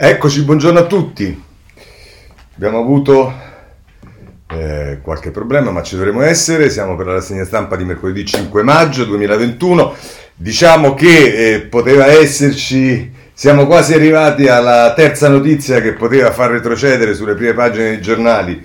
[0.00, 1.42] Eccoci, buongiorno a tutti.
[2.54, 3.34] Abbiamo avuto
[4.46, 6.70] eh, qualche problema, ma ci dovremo essere.
[6.70, 9.92] Siamo per la rassegna stampa di mercoledì 5 maggio 2021.
[10.36, 17.12] Diciamo che eh, poteva esserci, siamo quasi arrivati alla terza notizia che poteva far retrocedere
[17.12, 18.64] sulle prime pagine dei giornali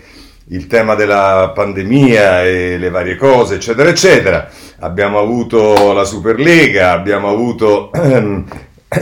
[0.49, 4.49] il tema della pandemia e le varie cose, eccetera, eccetera.
[4.81, 8.45] Abbiamo avuto la Superlega, abbiamo avuto ehm,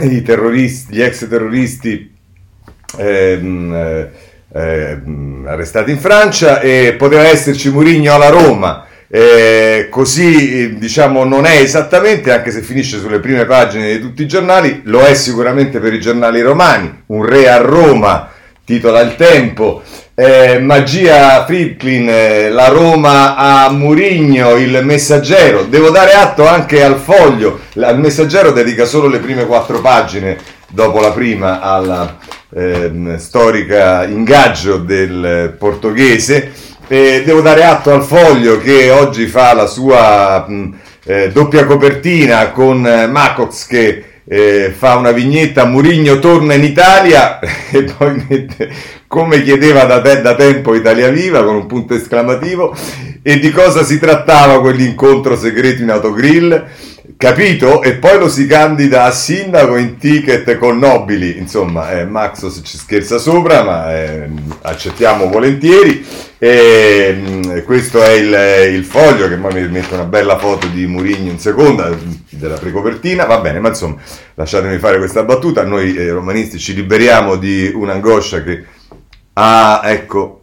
[0.00, 2.11] i terroristi, gli ex terroristi
[2.98, 4.10] ehm, eh,
[4.54, 4.98] eh,
[5.46, 8.86] arrestati in Francia e poteva esserci Murigno alla Roma.
[9.14, 14.26] Eh, così diciamo non è esattamente, anche se finisce sulle prime pagine di tutti i
[14.26, 17.02] giornali, lo è sicuramente per i giornali romani.
[17.06, 18.30] Un re a Roma,
[18.64, 19.82] titola il tempo.
[20.14, 25.64] Eh, magia Friedkin, eh, la Roma a Murigno, il messaggero.
[25.64, 27.60] Devo dare atto anche al foglio.
[27.74, 32.18] Il messaggero dedica solo le prime quattro pagine dopo la prima alla
[32.54, 36.52] eh, storica ingaggio del portoghese.
[36.88, 42.50] Eh, devo dare atto al foglio che oggi fa la sua mh, eh, doppia copertina
[42.50, 47.38] con eh, Macox che eh, fa una vignetta Murigno torna in Italia
[47.70, 48.70] e poi mette
[49.06, 52.74] come chiedeva da, te, da tempo Italia Viva con un punto esclamativo
[53.22, 56.64] e di cosa si trattava quell'incontro segreto in autogrill
[57.22, 57.82] Capito?
[57.82, 61.38] E poi lo si candida a sindaco in ticket con nobili.
[61.38, 64.28] Insomma, eh, Maxos ci scherza sopra, ma eh,
[64.62, 66.04] accettiamo volentieri.
[66.36, 70.84] E, mm, questo è il, il, foglio che poi mi mette una bella foto di
[70.88, 71.96] Murigno in seconda
[72.28, 73.24] della precopertina.
[73.24, 73.98] Va bene, ma insomma,
[74.34, 75.62] lasciatemi fare questa battuta.
[75.62, 78.64] Noi eh, romanisti ci liberiamo di un'angoscia che
[79.34, 80.41] ha, ecco,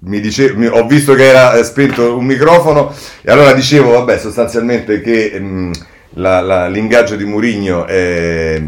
[0.00, 4.18] mi dice, mi, ho visto che era eh, spento un microfono e allora dicevo, vabbè,
[4.18, 5.72] sostanzialmente che mh, mm,
[6.14, 8.62] la, la, l'ingaggio di Murigno è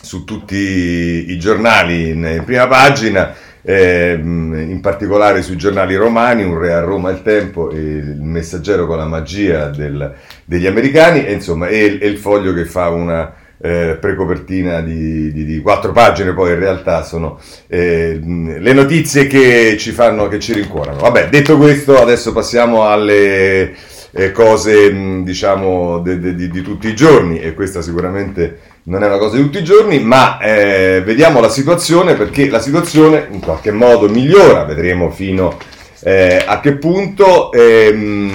[0.00, 6.72] su tutti i giornali in, prima pagina, eh, in particolare sui giornali romani, un re
[6.72, 10.14] a Roma il tempo, il messaggero con la magia del,
[10.44, 15.44] degli americani e insomma è, è il foglio che fa una eh, precopertina di, di,
[15.44, 20.52] di, quattro pagine, poi in realtà sono eh, le notizie che ci fanno, che ci
[20.52, 20.98] rincuorano.
[20.98, 23.74] Vabbè, detto questo, adesso passiamo alle
[24.12, 29.06] eh, cose, diciamo, de, de, di, di, tutti i giorni, e questa sicuramente non è
[29.06, 33.40] una cosa di tutti i giorni, ma eh, vediamo la situazione, perché la situazione in
[33.40, 35.56] qualche modo migliora, vedremo fino
[36.00, 37.50] eh, a che punto.
[37.52, 38.32] Ehm,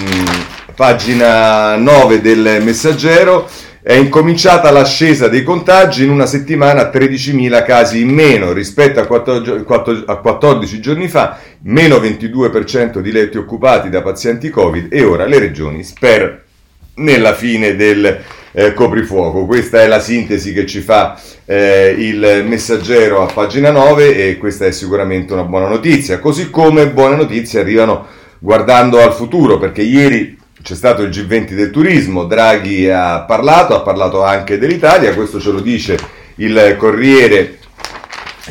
[0.76, 3.48] pagina 9 del messaggero.
[3.84, 9.08] È incominciata l'ascesa dei contagi in una settimana a 13.000 casi in meno rispetto a
[9.08, 9.66] 14,
[10.06, 15.40] a 14 giorni fa, meno 22% di letti occupati da pazienti Covid e ora le
[15.40, 16.38] regioni sperano
[16.98, 18.20] nella fine del
[18.52, 19.48] eh, coprifuoco.
[19.48, 24.68] Questa è la sintesi che ci fa eh, il messaggero a pagina 9 e questa
[24.68, 26.20] è sicuramente una buona notizia.
[26.20, 28.06] Così come buone notizie arrivano
[28.38, 33.82] guardando al futuro, perché ieri c'è stato il G20 del turismo, Draghi ha parlato, ha
[33.82, 35.98] parlato anche dell'Italia, questo ce lo dice
[36.36, 37.60] il Corriere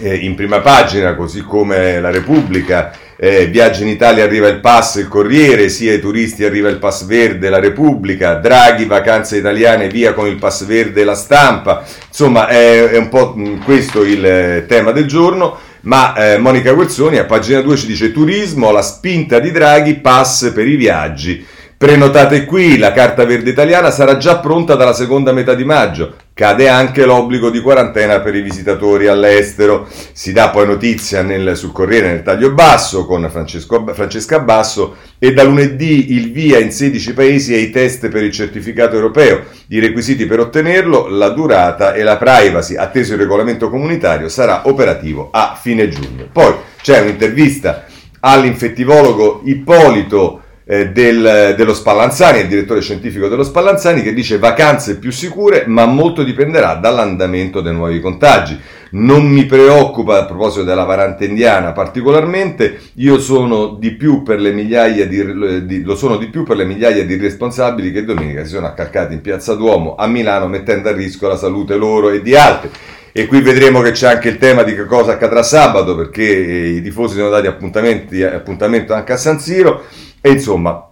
[0.00, 2.92] eh, in prima pagina, così come la Repubblica.
[3.22, 7.04] Eh, viaggi in Italia arriva il pass, il Corriere, sia ai turisti arriva il pass
[7.04, 11.84] verde, la Repubblica, Draghi, vacanze italiane, via con il pass verde, la stampa.
[12.08, 15.58] Insomma, è, è un po' questo il eh, tema del giorno.
[15.82, 20.50] Ma eh, Monica Guerzoni a pagina 2 ci dice turismo, la spinta di Draghi, pass
[20.52, 21.44] per i viaggi.
[21.80, 26.14] Prenotate qui, la carta verde italiana sarà già pronta dalla seconda metà di maggio.
[26.34, 29.88] Cade anche l'obbligo di quarantena per i visitatori all'estero.
[30.12, 35.32] Si dà poi notizia nel, sul Corriere nel taglio basso con Francesco, Francesca Basso e
[35.32, 39.44] da lunedì il via in 16 paesi ai test per il certificato europeo.
[39.68, 45.30] I requisiti per ottenerlo, la durata e la privacy, atteso il regolamento comunitario, sarà operativo
[45.32, 46.28] a fine giugno.
[46.30, 47.86] Poi c'è un'intervista
[48.20, 50.39] all'infettivologo Ippolito
[50.70, 55.84] eh, del, dello Spallanzani, il direttore scientifico dello Spallanzani, che dice vacanze più sicure, ma
[55.84, 58.56] molto dipenderà dall'andamento dei nuovi contagi.
[58.92, 64.52] Non mi preoccupa a proposito della variante indiana particolarmente, io sono di più per le
[64.52, 68.50] migliaia di, di, lo sono di più per le migliaia di responsabili che domenica si
[68.50, 72.36] sono accalcati in Piazza Duomo a Milano mettendo a rischio la salute loro e di
[72.36, 72.70] altri.
[73.12, 76.80] E qui vedremo che c'è anche il tema di che cosa accadrà sabato, perché i
[76.80, 79.82] tifosi sono dati appuntamento anche a San Siro.
[80.20, 80.88] E insomma,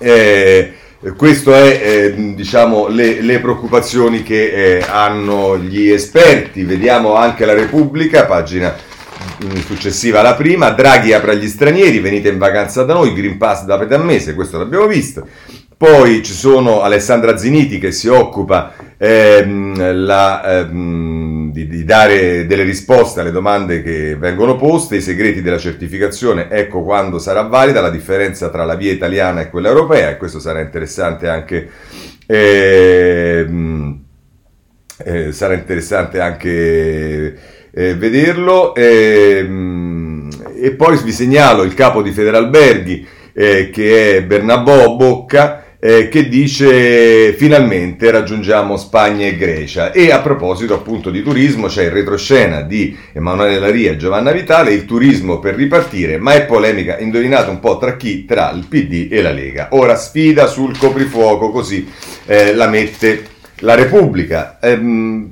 [0.00, 0.72] eh,
[1.16, 6.64] queste eh, diciamo, le, le, preoccupazioni che eh, hanno gli esperti.
[6.64, 8.74] Vediamo anche la Repubblica, pagina
[9.44, 10.70] mm, successiva alla prima.
[10.70, 14.58] Draghi apre agli stranieri, venite in vacanza da noi, Green Pass da metà mese, questo
[14.58, 15.26] l'abbiamo visto.
[15.80, 22.62] Poi ci sono Alessandra Ziniti che si occupa ehm, la, ehm, di, di, dare delle
[22.62, 27.90] risposte alle domande che vengono poste, i segreti della certificazione, ecco quando sarà valida la
[27.90, 31.68] differenza tra la via italiana e quella europea e questo sarà interessante anche,
[32.26, 33.46] eh,
[35.04, 37.38] eh, sarà interessante anche
[37.70, 38.74] eh, vederlo.
[38.74, 40.28] Ehm,
[40.62, 46.28] e poi vi segnalo il capo di Federalberghi eh, che è Bernabò Bocca eh, che
[46.28, 49.92] dice finalmente raggiungiamo Spagna e Grecia.
[49.92, 54.74] E a proposito appunto di turismo c'è il retroscena di Emanuele Laria e Giovanna Vitale,
[54.74, 58.26] il turismo per ripartire, ma è polemica, indovinate un po' tra chi?
[58.26, 59.68] Tra il PD e la Lega.
[59.72, 61.90] Ora sfida sul coprifuoco, così
[62.26, 63.24] eh, la mette
[63.60, 64.58] la Repubblica.
[64.60, 65.28] Ehm,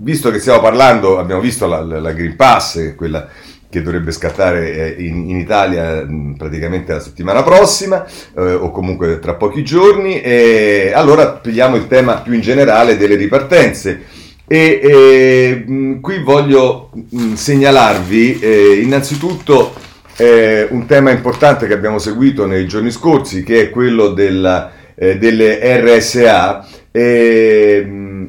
[0.00, 3.28] visto che stiamo parlando, abbiamo visto la, la Green Pass, quella
[3.70, 6.06] che dovrebbe scattare eh, in, in Italia
[6.36, 8.06] praticamente la settimana prossima
[8.36, 10.20] eh, o comunque tra pochi giorni.
[10.20, 14.16] E allora pigliamo il tema più in generale delle ripartenze.
[14.46, 19.74] E, e qui voglio mh, segnalarvi eh, innanzitutto
[20.16, 25.18] eh, un tema importante che abbiamo seguito nei giorni scorsi, che è quello della, eh,
[25.18, 26.66] delle RSA.
[26.90, 28.26] E,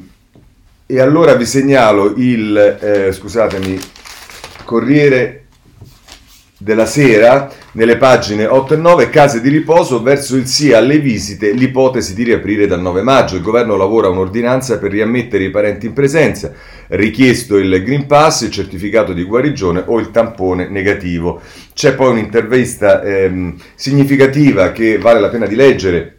[0.86, 3.78] e allora vi segnalo il, eh, scusatemi,
[4.70, 5.46] Corriere
[6.56, 11.50] della Sera, nelle pagine 8 e 9, case di riposo verso il sì alle visite,
[11.50, 13.34] l'ipotesi di riaprire dal 9 maggio.
[13.34, 16.52] Il governo lavora un'ordinanza per riammettere i parenti in presenza,
[16.90, 21.40] richiesto il Green Pass, il certificato di guarigione o il tampone negativo.
[21.74, 26.16] C'è poi un'intervista ehm, significativa che vale la pena di leggere,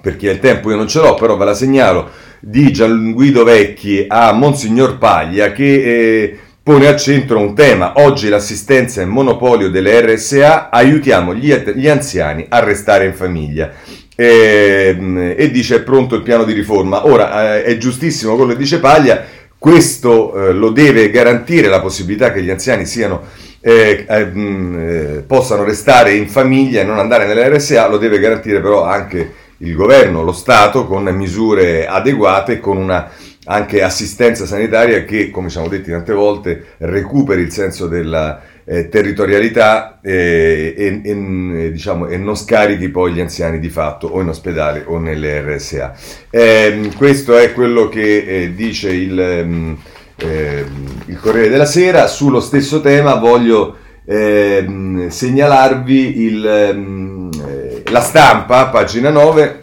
[0.00, 2.08] per chi ha il tempo io non ce l'ho, però ve la segnalo,
[2.40, 5.82] di Gian Guido Vecchi a Monsignor Paglia che...
[5.82, 7.92] Eh, pone al centro un tema.
[7.98, 13.70] Oggi l'assistenza è monopolio delle RSA, aiutiamo gli, gli anziani a restare in famiglia.
[14.16, 17.06] E, ehm, e, dice è pronto il piano di riforma.
[17.06, 19.22] Ora eh, è giustissimo quello che dice Paglia,
[19.56, 23.22] questo eh, lo deve garantire la possibilità che gli anziani siano,
[23.60, 28.82] eh, eh, possano restare in famiglia e non andare nelle RSA, lo deve garantire però
[28.82, 33.08] anche il governo, lo Stato, con misure adeguate, con una
[33.46, 40.00] anche assistenza sanitaria che, come siamo detti tante volte, recuperi il senso della eh, territorialità
[40.02, 44.82] eh, e, e, diciamo, e, non scarichi poi gli anziani di fatto o in ospedale
[44.86, 45.94] o nelle RSA.
[46.30, 49.78] Eh, questo è quello che eh, dice il, ehm,
[50.16, 52.08] ehm, il, Corriere della Sera.
[52.08, 59.60] Sullo stesso tema voglio ehm, segnalarvi il, eh, la stampa, pagina 9,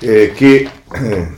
[0.00, 0.68] eh, che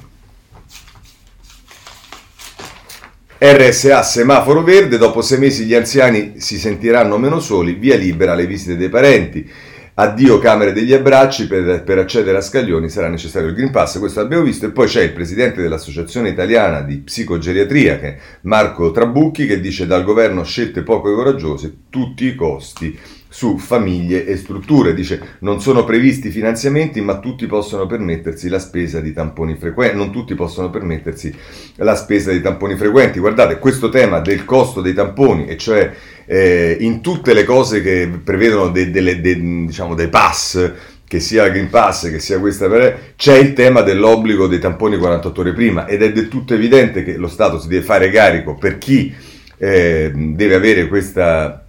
[3.43, 8.47] RSA semaforo verde, dopo sei mesi gli anziani si sentiranno meno soli, via libera alle
[8.47, 9.51] visite dei parenti.
[9.95, 14.21] Addio Camere degli Abbracci, per, per, accedere a Scaglioni sarà necessario il Green Pass, questo
[14.21, 19.87] l'abbiamo visto, e poi c'è il presidente dell'Associazione Italiana di Psicogeriatria, Marco Trabucchi, che dice
[19.87, 22.99] dal governo scelte poco coraggiose, tutti i costi
[23.33, 24.93] su famiglie e strutture.
[24.93, 29.97] Dice non sono previsti finanziamenti, ma tutti possono permettersi la spesa di tamponi frequenti.
[29.97, 31.33] Non tutti possono permettersi
[31.77, 33.21] la spesa di tamponi frequenti.
[33.21, 35.91] Guardate, questo tema del costo dei tamponi, e cioè
[36.27, 40.73] eh, in tutte le cose che prevedono de, de, de, diciamo, dei pass,
[41.07, 42.69] che sia il Green Pass, che sia questa,
[43.17, 47.17] c'è il tema dell'obbligo dei tamponi 48 ore prima ed è del tutto evidente che
[47.17, 49.13] lo Stato si deve fare carico per chi
[49.59, 51.65] eh, deve avere questa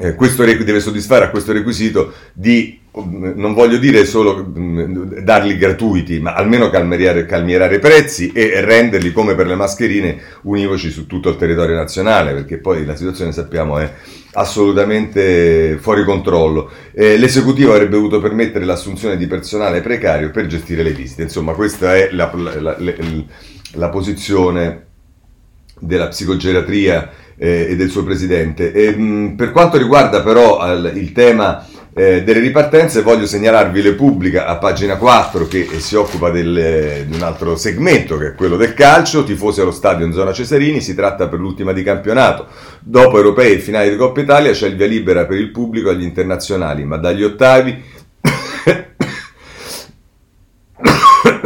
[0.00, 6.20] eh, questo deve soddisfare a questo requisito di, non voglio dire solo mh, darli gratuiti,
[6.20, 11.28] ma almeno calmierare, calmierare, i prezzi e renderli come per le mascherine univoci su tutto
[11.28, 13.92] il territorio nazionale, perché poi la situazione sappiamo è
[14.32, 16.70] assolutamente fuori controllo.
[16.92, 21.22] Eh, l'esecutivo avrebbe dovuto permettere l'assunzione di personale precario per gestire le visite.
[21.22, 22.94] Insomma, questa è la, la, la,
[23.72, 24.86] la posizione
[25.80, 28.72] della psicogeriatria eh, e del suo presidente.
[28.72, 33.90] E, mh, per quanto riguarda però al, il tema eh, delle ripartenze, voglio segnalarvi le
[33.90, 38.34] Repubblica a pagina 4 che eh, si occupa del, di un altro segmento che è
[38.34, 42.46] quello del calcio, tifosi allo stadio in zona Cesarini, si tratta per l'ultima di campionato.
[42.80, 46.04] Dopo europei e finali di Coppa Italia c'è il via libera per il pubblico agli
[46.04, 47.96] internazionali, ma dagli ottavi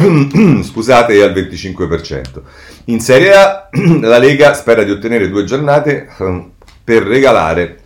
[0.62, 2.40] scusate, al 25%.
[2.86, 3.68] In Serie A
[4.00, 6.50] la Lega spera di ottenere due giornate ehm,
[6.82, 7.80] per regalare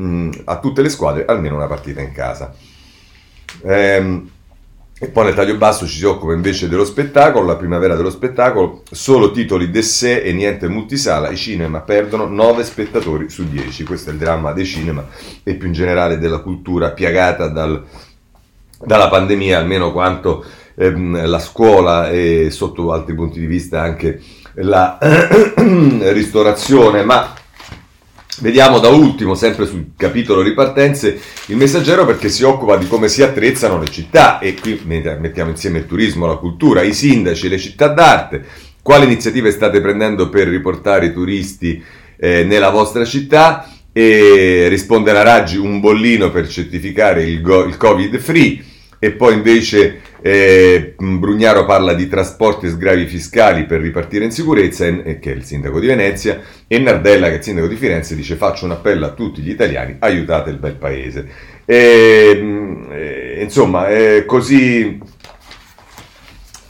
[0.00, 2.54] mm, a tutte le squadre almeno una partita in casa.
[3.62, 4.30] Ehm,
[5.02, 8.82] e poi nel taglio basso ci si occupa invece dello spettacolo, la primavera dello spettacolo,
[8.90, 14.12] solo titoli d'essè e niente multisala, i cinema perdono 9 spettatori su 10, questo è
[14.12, 15.06] il dramma dei cinema
[15.42, 17.82] e più in generale della cultura piagata dal,
[18.84, 20.44] dalla pandemia, almeno quanto
[20.80, 24.20] ehm, la scuola e sotto altri punti di vista anche
[24.54, 24.98] la
[26.12, 27.34] ristorazione, ma
[28.40, 33.22] Vediamo da ultimo, sempre sul capitolo ripartenze, il messaggero perché si occupa di come si
[33.22, 37.88] attrezzano le città e qui mettiamo insieme il turismo, la cultura, i sindaci, le città
[37.88, 38.42] d'arte,
[38.80, 41.84] quali iniziative state prendendo per riportare i turisti
[42.18, 43.70] eh, nella vostra città?
[43.92, 48.64] E risponde la Raggi un bollino per certificare il, go- il Covid free
[49.02, 54.84] e poi invece eh, Brugnaro parla di trasporti e sgravi fiscali per ripartire in sicurezza,
[54.84, 58.14] e, che è il sindaco di Venezia, e Nardella, che è il sindaco di Firenze,
[58.14, 61.26] dice faccio un appello a tutti gli italiani, aiutate il bel paese.
[61.64, 65.00] E, eh, insomma, è così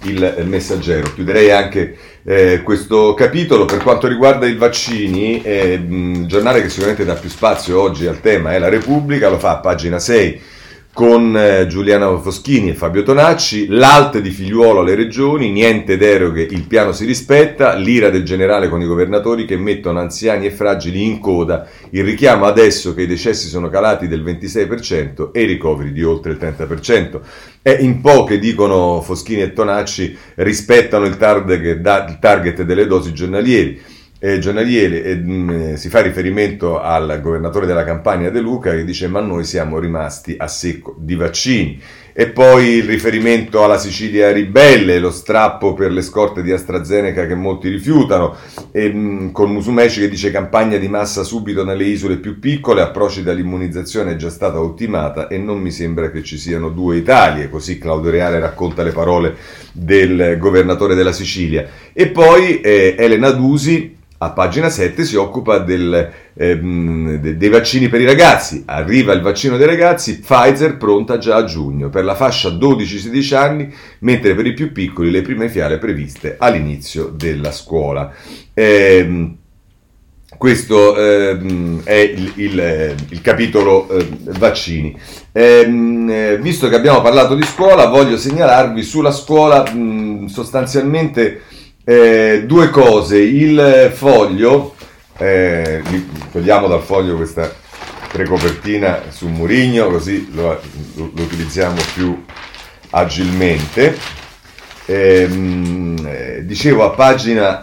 [0.05, 1.13] il, messaggero.
[1.13, 3.65] Chiuderei anche eh, questo capitolo.
[3.65, 8.53] Per quanto riguarda i vaccini, eh, giornale che sicuramente dà più spazio oggi al tema
[8.53, 10.59] è La Repubblica, lo fa a pagina 6
[11.01, 16.67] con eh, Giuliana Foschini e Fabio Tonacci, l'alt di figliuolo alle regioni, niente deroghe, il
[16.67, 21.19] piano si rispetta, l'ira del generale con i governatori che mettono anziani e fragili in
[21.19, 26.03] coda, il richiamo adesso che i decessi sono calati del 26% e i ricoveri di
[26.03, 27.21] oltre il 30%.
[27.63, 31.79] E in poche, dicono Foschini e Tonacci, rispettano il target,
[32.11, 33.81] il target delle dosi giornalieri
[34.23, 39.09] eh, giornaliere eh, mh, si fa riferimento al governatore della Campania De Luca che dice
[39.09, 41.81] ma noi siamo rimasti a secco di vaccini
[42.13, 47.35] e poi il riferimento alla Sicilia ribelle, lo strappo per le scorte di AstraZeneca che
[47.35, 48.35] molti rifiutano,
[48.73, 53.23] e, mh, con Musumeci che dice campagna di massa subito nelle isole più piccole, approcci
[53.23, 57.79] dall'immunizzazione è già stata ultimata e non mi sembra che ci siano due Italie, così
[57.79, 59.37] Claudio Reale racconta le parole
[59.73, 61.67] del governatore della Sicilia.
[61.93, 67.89] E poi eh, Elena Dusi a pagina 7 si occupa del, ehm, de, dei vaccini
[67.89, 68.65] per i ragazzi.
[68.67, 73.75] Arriva il vaccino dei ragazzi, Pfizer pronta già a giugno per la fascia 12-16 anni,
[74.01, 78.13] mentre per i più piccoli le prime fiale previste all'inizio della scuola.
[78.53, 79.37] Eh,
[80.37, 84.07] questo ehm, è il, il, il capitolo eh,
[84.39, 84.95] vaccini.
[85.33, 91.41] Ehm, eh, visto che abbiamo parlato di scuola, voglio segnalarvi sulla scuola mh, sostanzialmente
[91.91, 94.77] eh, due cose, il foglio,
[95.19, 95.83] eh,
[96.31, 97.53] togliamo dal foglio questa
[98.13, 100.61] precopertina su Murigno così lo,
[100.95, 102.25] lo, lo utilizziamo più
[102.91, 103.99] agilmente.
[104.87, 107.61] Ehm, eh, dicevo a pagina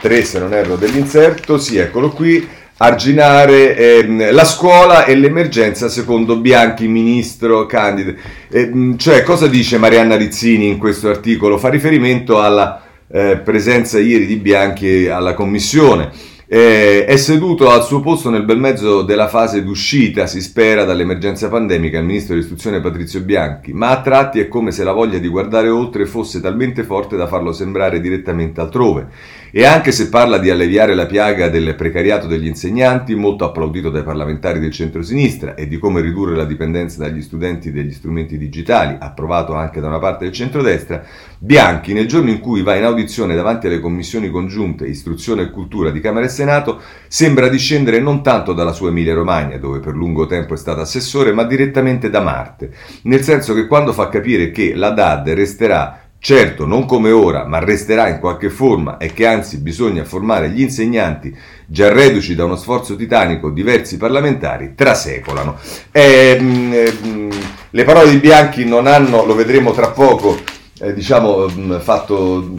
[0.00, 2.48] 3 se non erro dell'inserto, sì eccolo qui,
[2.78, 8.16] arginare ehm, la scuola e l'emergenza secondo Bianchi, ministro Candide.
[8.50, 11.58] Eh, cioè, cosa dice Marianna Rizzini in questo articolo?
[11.58, 16.34] Fa riferimento alla eh, presenza ieri di Bianchi alla commissione.
[16.48, 21.48] Eh, è seduto al suo posto nel bel mezzo della fase d'uscita, si spera, dall'emergenza
[21.48, 25.26] pandemica il ministro dell'istruzione Patrizio Bianchi, ma a tratti è come se la voglia di
[25.26, 29.08] guardare oltre fosse talmente forte da farlo sembrare direttamente altrove.
[29.50, 34.02] E anche se parla di alleviare la piaga del precariato degli insegnanti, molto applaudito dai
[34.02, 39.54] parlamentari del centro-sinistra, e di come ridurre la dipendenza dagli studenti degli strumenti digitali, approvato
[39.54, 41.04] anche da una parte del centrodestra,
[41.38, 45.90] Bianchi, nel giorno in cui va in audizione davanti alle commissioni congiunte Istruzione e Cultura
[45.90, 50.54] di Camera e Senato, sembra discendere non tanto dalla sua Emilia-Romagna, dove per lungo tempo
[50.54, 52.72] è stato assessore, ma direttamente da Marte,
[53.02, 57.60] nel senso che quando fa capire che la DAD resterà Certo, non come ora, ma
[57.60, 61.32] resterà in qualche forma e che anzi bisogna formare gli insegnanti,
[61.66, 65.56] già reduci da uno sforzo titanico diversi parlamentari, trasecolano.
[65.92, 67.30] Ehm, ehm,
[67.70, 70.36] le parole di Bianchi non hanno, lo vedremo tra poco,
[70.80, 72.54] eh, diciamo, mm, fatto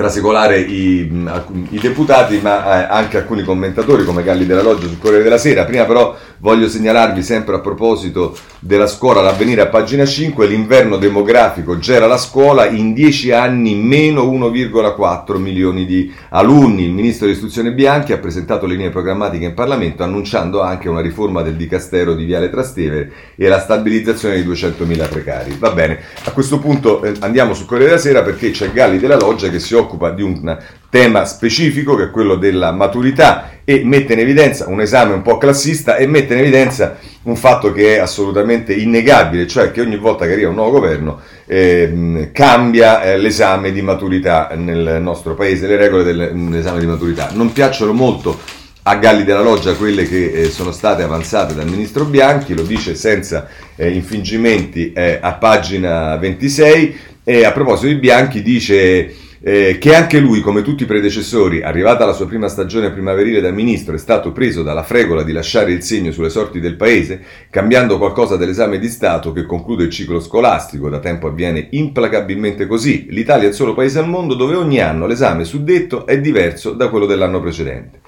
[0.00, 1.00] trasecolare i,
[1.68, 5.66] i deputati, ma eh, anche alcuni commentatori come Galli della Loggia sul Corriere della Sera.
[5.66, 11.78] Prima però voglio segnalarvi sempre a proposito della scuola, l'avvenire a pagina 5, l'inverno demografico
[11.78, 16.84] gera la scuola, in 10 anni meno 1,4 milioni di alunni.
[16.84, 21.42] Il ministro dell'istruzione Bianchi ha presentato le linee programmatiche in Parlamento annunciando anche una riforma
[21.42, 25.56] del dicastero di Viale Trastevere e la stabilizzazione di 200.000 precari.
[25.58, 29.18] Va bene, a questo punto eh, andiamo sul Corriere della Sera perché c'è Galli della
[29.18, 30.56] Loggia che si occupa occupa di un
[30.88, 35.38] tema specifico che è quello della maturità e mette in evidenza un esame un po'
[35.38, 40.26] classista e mette in evidenza un fatto che è assolutamente innegabile, cioè che ogni volta
[40.26, 45.76] che arriva un nuovo governo eh, cambia eh, l'esame di maturità nel nostro paese, le
[45.76, 47.30] regole dell'esame di maturità.
[47.32, 48.38] Non piacciono molto
[48.82, 52.94] a Galli della Loggia quelle che eh, sono state avanzate dal ministro Bianchi, lo dice
[52.94, 60.18] senza eh, infingimenti a pagina 26 e a proposito di Bianchi dice eh, che anche
[60.18, 64.32] lui, come tutti i predecessori, arrivata la sua prima stagione primaverile da ministro, è stato
[64.32, 68.88] preso dalla fregola di lasciare il segno sulle sorti del paese, cambiando qualcosa dell'esame di
[68.88, 73.06] Stato che conclude il ciclo scolastico, da tempo avviene implacabilmente così.
[73.10, 76.88] L'Italia è il solo paese al mondo dove ogni anno l'esame suddetto è diverso da
[76.88, 78.00] quello dell'anno precedente.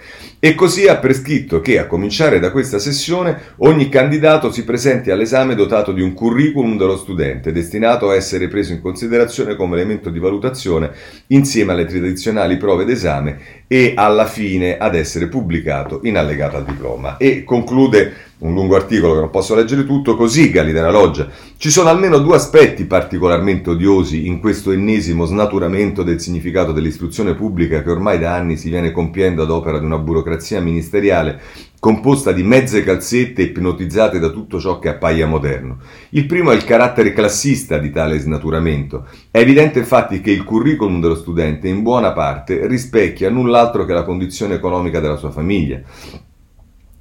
[0.45, 5.55] E così ha prescritto che, a cominciare da questa sessione, ogni candidato si presenti all'esame
[5.55, 10.19] dotato di un curriculum dello studente, destinato a essere preso in considerazione come elemento di
[10.19, 10.91] valutazione
[11.29, 17.17] insieme alle tradizionali prove d'esame e alla fine ad essere pubblicato in allegato al diploma.
[17.17, 21.26] E conclude un lungo articolo che non posso leggere tutto, così Gali della Loggia.
[21.57, 27.83] Ci sono almeno due aspetti particolarmente odiosi in questo ennesimo snaturamento del significato dell'istruzione pubblica
[27.83, 31.41] che ormai da anni si viene compiendo ad opera di una burocrazia ministeriale
[31.83, 35.79] composta di mezze calzette ipnotizzate da tutto ciò che appaia moderno.
[36.11, 39.09] Il primo è il carattere classista di tale snaturamento.
[39.33, 43.31] È evidente infatti che il curriculum dello studente in buona parte rispecchia
[43.62, 45.81] null'altro che la condizione economica della sua famiglia.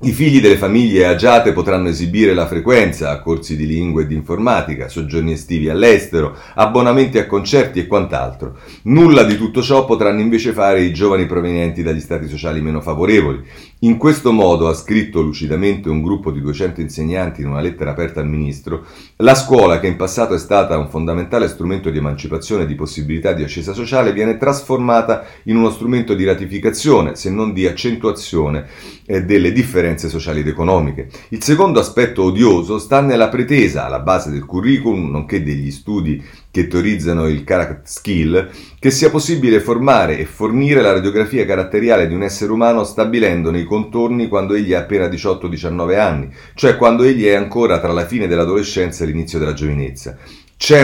[0.03, 4.15] I figli delle famiglie agiate potranno esibire la frequenza a corsi di lingua e di
[4.15, 8.58] informatica, soggiorni estivi all'estero, abbonamenti a concerti e quant'altro.
[8.84, 13.46] Nulla di tutto ciò potranno invece fare i giovani provenienti dagli stati sociali meno favorevoli.
[13.82, 18.22] In questo modo, ha scritto lucidamente un gruppo di 200 insegnanti in una lettera aperta
[18.22, 18.84] al ministro,
[19.22, 23.34] la scuola, che in passato è stata un fondamentale strumento di emancipazione e di possibilità
[23.34, 28.66] di ascesa sociale, viene trasformata in uno strumento di ratificazione, se non di accentuazione,
[29.06, 31.08] eh, delle differenze sociali ed economiche.
[31.30, 36.67] Il secondo aspetto odioso sta nella pretesa, alla base del curriculum, nonché degli studi che
[36.67, 42.24] teorizzano il character skill, che sia possibile formare e fornire la radiografia caratteriale di un
[42.24, 47.34] essere umano stabilendone i contorni quando egli ha appena 18-19 anni, cioè quando egli è
[47.34, 50.17] ancora tra la fine dell'adolescenza e l'inizio della giovinezza.
[50.58, 50.84] C'è,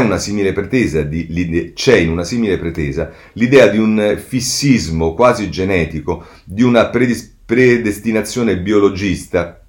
[1.07, 7.35] di, c'è in una simile pretesa l'idea di un fissismo quasi genetico, di una predisposizione
[7.47, 9.61] predestinazione biologista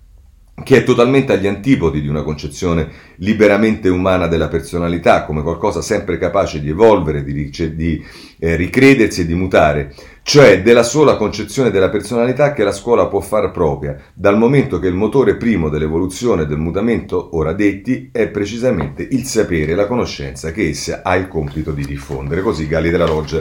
[0.62, 6.18] che è totalmente agli antipodi di una concezione liberamente umana della personalità, come qualcosa sempre
[6.18, 8.04] capace di evolvere, di, di
[8.38, 9.94] eh, ricredersi e di mutare,
[10.28, 14.86] cioè della sola concezione della personalità che la scuola può far propria, dal momento che
[14.86, 19.86] il motore primo dell'evoluzione e del mutamento ora detti è precisamente il sapere e la
[19.86, 22.42] conoscenza che essa ha il compito di diffondere.
[22.42, 23.40] Così Galli della Loggia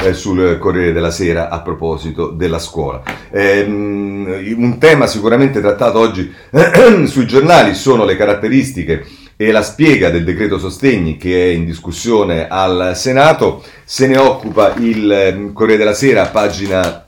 [0.00, 3.02] eh, sul Corriere della Sera a proposito della scuola.
[3.32, 6.32] Eh, un tema sicuramente trattato oggi
[7.06, 9.04] sui giornali sono le caratteristiche
[9.40, 13.62] e la spiega del decreto sostegni che è in discussione al Senato.
[13.84, 17.06] Se ne occupa il ehm, Corriere della Sera, pagina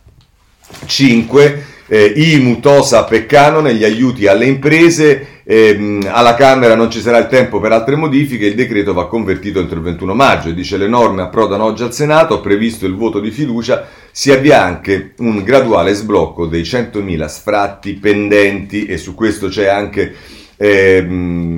[0.86, 1.64] 5.
[1.88, 5.40] Eh, IMU, TOSA, Peccano negli aiuti alle imprese.
[5.42, 9.58] Ehm, alla Camera non ci sarà il tempo per altre modifiche, il decreto va convertito
[9.58, 13.32] entro il 21 maggio, dice le norme approdano oggi al Senato, previsto il voto di
[13.32, 18.86] fiducia, si avvia anche un graduale sblocco dei 100.000 sfratti pendenti.
[18.86, 20.14] E su questo c'è anche,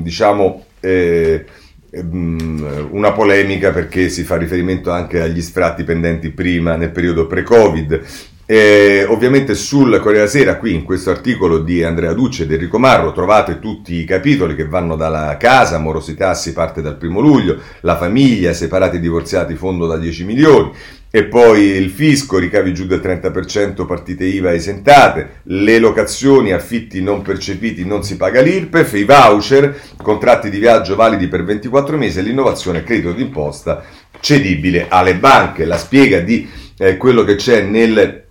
[0.02, 1.44] diciamo, eh,
[1.90, 8.00] ehm, una polemica perché si fa riferimento anche agli sfratti pendenti prima nel periodo pre-Covid.
[8.44, 12.78] Eh, ovviamente sul Corriere della Sera, qui in questo articolo di Andrea Ducci ed Enrico
[12.78, 17.58] Marro, trovate tutti i capitoli che vanno dalla casa, morosità si parte dal primo luglio,
[17.80, 20.70] la famiglia, separati e divorziati, fondo da 10 milioni,
[21.14, 27.20] e poi il fisco, ricavi giù del 30%, partite IVA esentate, le locazioni, affitti non
[27.20, 32.82] percepiti, non si paga l'IRPEF, i voucher, contratti di viaggio validi per 24 mesi l'innovazione
[32.82, 33.84] credito d'imposta
[34.20, 35.66] cedibile alle banche.
[35.66, 36.48] La spiega di
[36.78, 38.21] eh, quello che c'è nel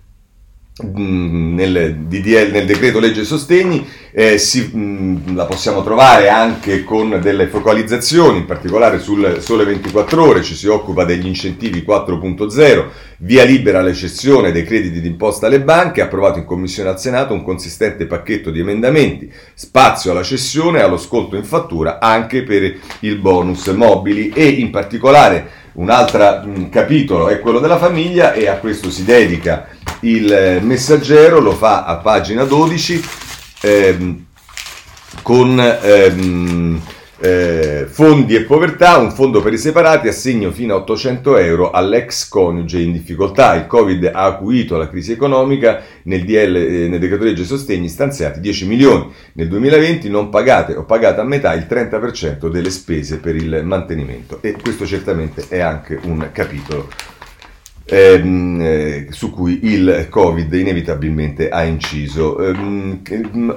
[0.80, 7.20] nel, DDL, nel decreto legge sostegni eh, si, mh, mm, la possiamo trovare anche con
[7.20, 12.86] delle focalizzazioni, in particolare sul Sole 24 Ore ci si occupa degli incentivi 4.0,
[13.18, 17.42] via libera alle cessione dei crediti d'imposta alle banche, approvato in Commissione al Senato un
[17.42, 23.18] consistente pacchetto di emendamenti, spazio alla cessione e allo sconto in fattura anche per il
[23.18, 28.56] bonus mobili e in particolare un altro mm, capitolo è quello della famiglia e a
[28.56, 29.68] questo si dedica
[30.02, 33.04] il messaggero, lo fa a pagina 12
[33.62, 34.24] ehm,
[35.22, 36.80] con ehm,
[37.24, 42.28] eh, fondi e povertà, un fondo per i separati, assegno fino a 800 euro all'ex
[42.28, 43.54] coniuge in difficoltà.
[43.54, 48.40] Il Covid ha acuito la crisi economica, nel, DL, eh, nel decreto legge sostegni stanziati
[48.40, 49.12] 10 milioni.
[49.34, 54.38] Nel 2020 non pagate o pagate a metà il 30% delle spese per il mantenimento
[54.40, 56.88] e questo certamente è anche un capitolo
[57.84, 62.38] ehm, eh, su cui il Covid inevitabilmente ha inciso.
[62.44, 63.02] Ehm,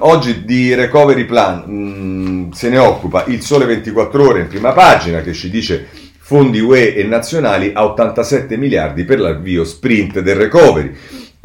[0.00, 4.72] oggi di recovery plan mh, mm, se ne occupa il Sole 24 ore in prima
[4.72, 5.86] pagina che ci dice
[6.18, 10.92] fondi UE e nazionali a 87 miliardi per l'avvio sprint del recovery.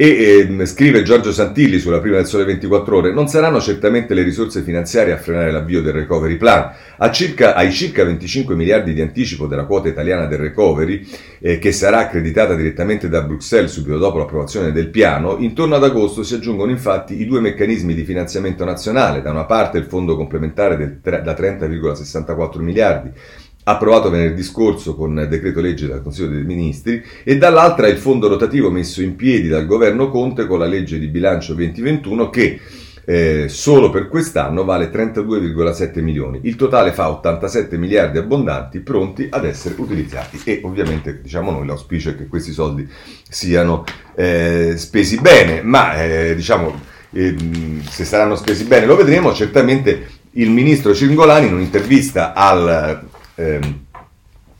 [0.02, 4.24] E eh, scrive Giorgio Santilli sulla prima del Sole 24 Ore: Non saranno certamente le
[4.24, 6.72] risorse finanziarie a frenare l'avvio del recovery plan.
[7.12, 11.06] Circa, ai circa 25 miliardi di anticipo della quota italiana del recovery,
[11.38, 16.24] eh, che sarà accreditata direttamente da Bruxelles subito dopo l'approvazione del piano, intorno ad agosto
[16.24, 20.76] si aggiungono infatti i due meccanismi di finanziamento nazionale: da una parte il fondo complementare
[20.76, 23.10] del, da 30,64 miliardi
[23.64, 28.70] approvato venerdì scorso con decreto legge dal Consiglio dei Ministri, e dall'altra il fondo rotativo
[28.70, 32.60] messo in piedi dal governo Conte con la legge di bilancio 2021 che
[33.04, 36.40] eh, solo per quest'anno vale 32,7 milioni.
[36.42, 42.10] Il totale fa 87 miliardi abbondanti pronti ad essere utilizzati e ovviamente diciamo noi l'auspicio
[42.10, 42.88] è che questi soldi
[43.28, 47.36] siano eh, spesi bene, ma eh, diciamo eh,
[47.88, 53.84] se saranno spesi bene lo vedremo, certamente il ministro Cingolani in un'intervista al ehm,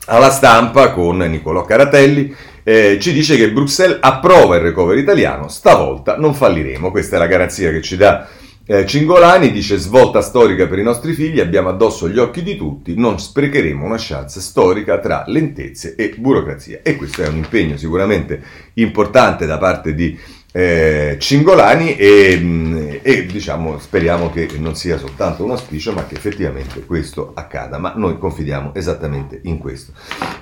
[0.07, 6.17] alla stampa con Niccolò Caratelli, eh, ci dice che Bruxelles approva il recovery italiano, stavolta
[6.17, 8.29] non falliremo, questa è la garanzia che ci dà
[8.65, 12.95] eh, Cingolani, dice svolta storica per i nostri figli, abbiamo addosso gli occhi di tutti,
[12.97, 16.81] non sprecheremo una chance storica tra lentezze e burocrazia.
[16.83, 18.41] E questo è un impegno sicuramente
[18.75, 20.17] importante da parte di
[20.53, 26.15] eh, Cingolani e, mm, e, diciamo speriamo che non sia soltanto un auspicio ma che
[26.15, 27.79] effettivamente questo accada.
[27.79, 29.93] Ma noi confidiamo esattamente in questo.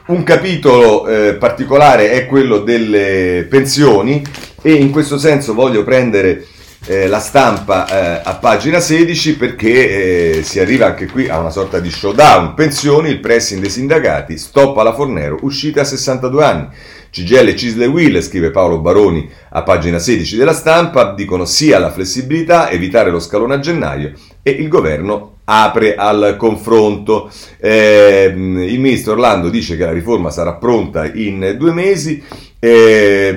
[0.06, 4.22] Un capitolo eh, particolare è quello delle pensioni
[4.60, 6.44] e in questo senso voglio prendere
[6.86, 11.50] eh, la stampa eh, a pagina 16 perché eh, si arriva anche qui a una
[11.50, 12.54] sorta di showdown.
[12.54, 16.68] Pensioni il pressing dei sindacati stop alla Fornero uscite a 62 anni
[17.10, 22.70] CGL Cisle Will, scrive Paolo Baroni a pagina 16 della stampa, dicono sì alla flessibilità,
[22.70, 27.30] evitare lo scalone a gennaio e il governo apre al confronto.
[27.58, 32.22] Eh, il ministro Orlando dice che la riforma sarà pronta in due mesi
[32.60, 33.34] eh,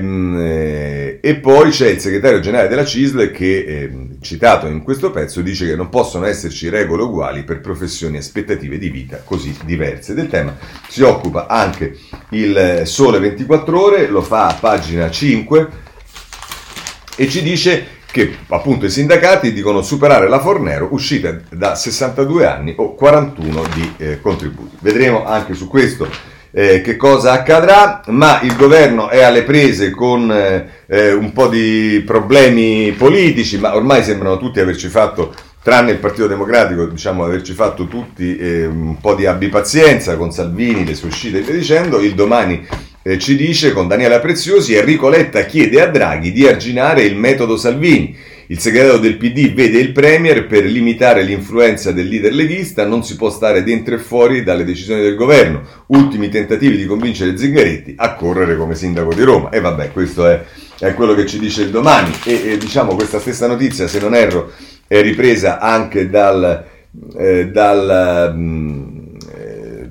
[1.26, 5.66] e poi c'è il segretario generale della CISL che, eh, citato in questo pezzo, dice
[5.66, 10.14] che non possono esserci regole uguali per professioni e aspettative di vita così diverse.
[10.14, 10.54] Del tema
[10.90, 11.98] si occupa anche
[12.32, 15.68] il Sole 24 ore, lo fa a pagina 5
[17.16, 22.74] e ci dice che appunto i sindacati dicono superare la Fornero uscita da 62 anni
[22.76, 24.76] o 41 di eh, contributi.
[24.82, 30.32] Vedremo anche su questo eh, che cosa accadrà, ma il governo è alle prese con
[30.32, 35.98] eh, eh, un po' di problemi politici, ma ormai sembrano tutti averci fatto, tranne il
[35.98, 40.94] Partito Democratico, diciamo averci fatto tutti eh, un po' di abbi pazienza con Salvini, le
[40.94, 42.00] sue uscite e via dicendo.
[42.00, 42.64] Il domani
[43.02, 47.58] eh, ci dice con Daniela Preziosi, Enrico Letta chiede a Draghi di arginare il metodo
[47.58, 48.16] Salvini.
[48.48, 53.16] Il segretario del PD vede il Premier per limitare l'influenza del leader leghista, non si
[53.16, 55.62] può stare dentro e fuori dalle decisioni del governo.
[55.88, 59.50] Ultimi tentativi di convincere Zingaretti a correre come sindaco di Roma.
[59.50, 60.44] E vabbè, questo è,
[60.78, 62.12] è quello che ci dice il domani.
[62.26, 64.52] E, e, diciamo questa stessa notizia, se non erro,
[64.88, 66.66] è ripresa anche dal,
[67.18, 69.90] eh, dal, mh, eh,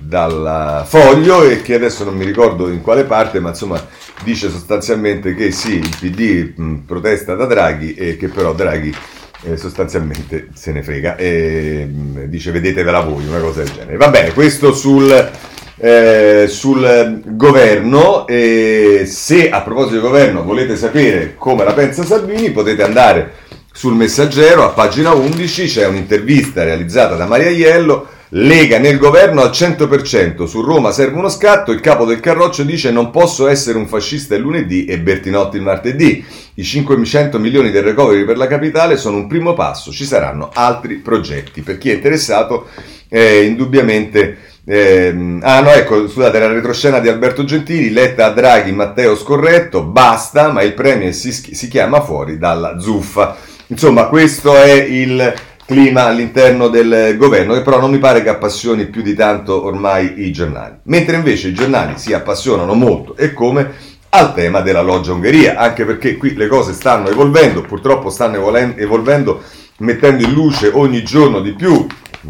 [0.00, 3.80] dal foglio e che adesso non mi ricordo in quale parte, ma insomma
[4.22, 8.94] dice sostanzialmente che sì, il PD protesta da Draghi e che però Draghi
[9.42, 11.88] eh, sostanzialmente se ne frega e
[12.26, 13.96] dice vedetevela voi, una cosa del genere.
[13.96, 15.30] Va bene, questo sul,
[15.76, 22.50] eh, sul governo e se a proposito del governo volete sapere come la pensa Salvini
[22.50, 28.98] potete andare sul messaggero a pagina 11, c'è un'intervista realizzata da Maria Iello Lega nel
[28.98, 33.48] governo al 100%, su Roma serve uno scatto, il capo del Carroccio dice non posso
[33.48, 36.22] essere un fascista il lunedì e Bertinotti il martedì.
[36.54, 40.96] I 500 milioni del recovery per la capitale sono un primo passo, ci saranno altri
[40.96, 41.62] progetti.
[41.62, 42.68] Per chi è interessato,
[43.08, 44.36] eh, indubbiamente...
[44.66, 49.84] Eh, ah no, ecco, scusate, la retroscena di Alberto Gentili, letta a Draghi, Matteo scorretto,
[49.84, 53.38] basta, ma il Premier si, si chiama fuori dalla zuffa.
[53.68, 55.34] Insomma, questo è il
[55.68, 60.26] clima all'interno del governo che però non mi pare che appassioni più di tanto ormai
[60.26, 60.76] i giornali.
[60.84, 63.70] Mentre invece i giornali si appassionano molto e come
[64.08, 68.36] al tema della loggia Ungheria, anche perché qui le cose stanno evolvendo, purtroppo stanno
[68.76, 69.42] evolvendo
[69.80, 71.86] mettendo in luce ogni giorno di più,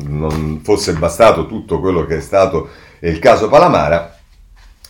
[0.09, 2.71] non fosse bastato tutto quello che è stato
[3.03, 4.19] il caso Palamara,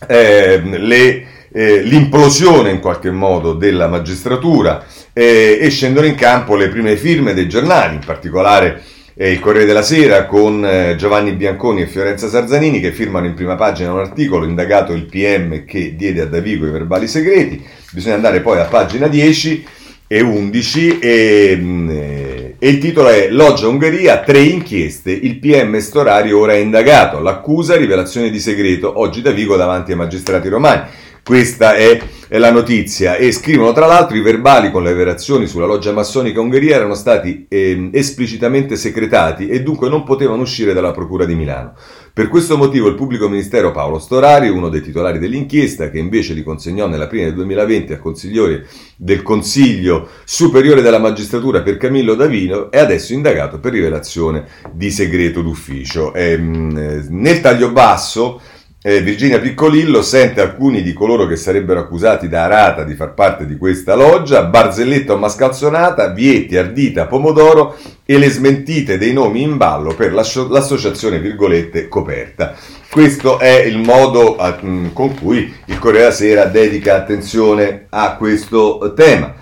[0.07, 6.69] eh, le eh, l'implosione in qualche modo della magistratura eh, e scendono in campo le
[6.69, 8.81] prime firme dei giornali, in particolare
[9.15, 13.33] eh, il Corriere della Sera con eh, Giovanni Bianconi e Fiorenza Sarzanini che firmano in
[13.33, 17.61] prima pagina un articolo indagato il PM che diede a Davigo i verbali segreti.
[17.91, 19.65] Bisogna andare poi a pagina 10
[20.11, 25.77] e 11 e, mm, eh, e il titolo è Loggia Ungheria, tre inchieste, il PM
[25.77, 30.81] Storari ora è indagato, l'accusa rivelazione di segreto, oggi da Vigo davanti ai magistrati romani.
[31.29, 35.91] Questa è la notizia e scrivono tra l'altro i verbali con le verazioni sulla loggia
[35.91, 41.35] massonica Ungheria erano stati eh, esplicitamente secretati e dunque non potevano uscire dalla Procura di
[41.35, 41.75] Milano.
[42.11, 46.41] Per questo motivo il pubblico ministero Paolo Storari, uno dei titolari dell'inchiesta, che invece li
[46.41, 48.65] consegnò nell'aprile del 2020 a consigliere
[48.97, 55.43] del Consiglio Superiore della Magistratura per Camillo Davino, è adesso indagato per rivelazione di segreto
[55.43, 56.11] d'ufficio.
[56.15, 58.41] Ehm, nel taglio basso
[58.81, 63.45] eh, Virginia Piccolillo sente alcuni di coloro che sarebbero accusati da Arata di far parte
[63.45, 69.57] di questa loggia, barzelletta o mascalzonata, vieti, ardita, pomodoro e le smentite dei nomi in
[69.57, 72.55] ballo per l'associazione virgolette coperta.
[72.89, 78.15] Questo è il modo a, mh, con cui il Corriere della Sera dedica attenzione a
[78.15, 79.35] questo tema.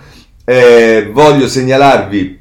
[0.44, 2.40] Eh, voglio segnalarvi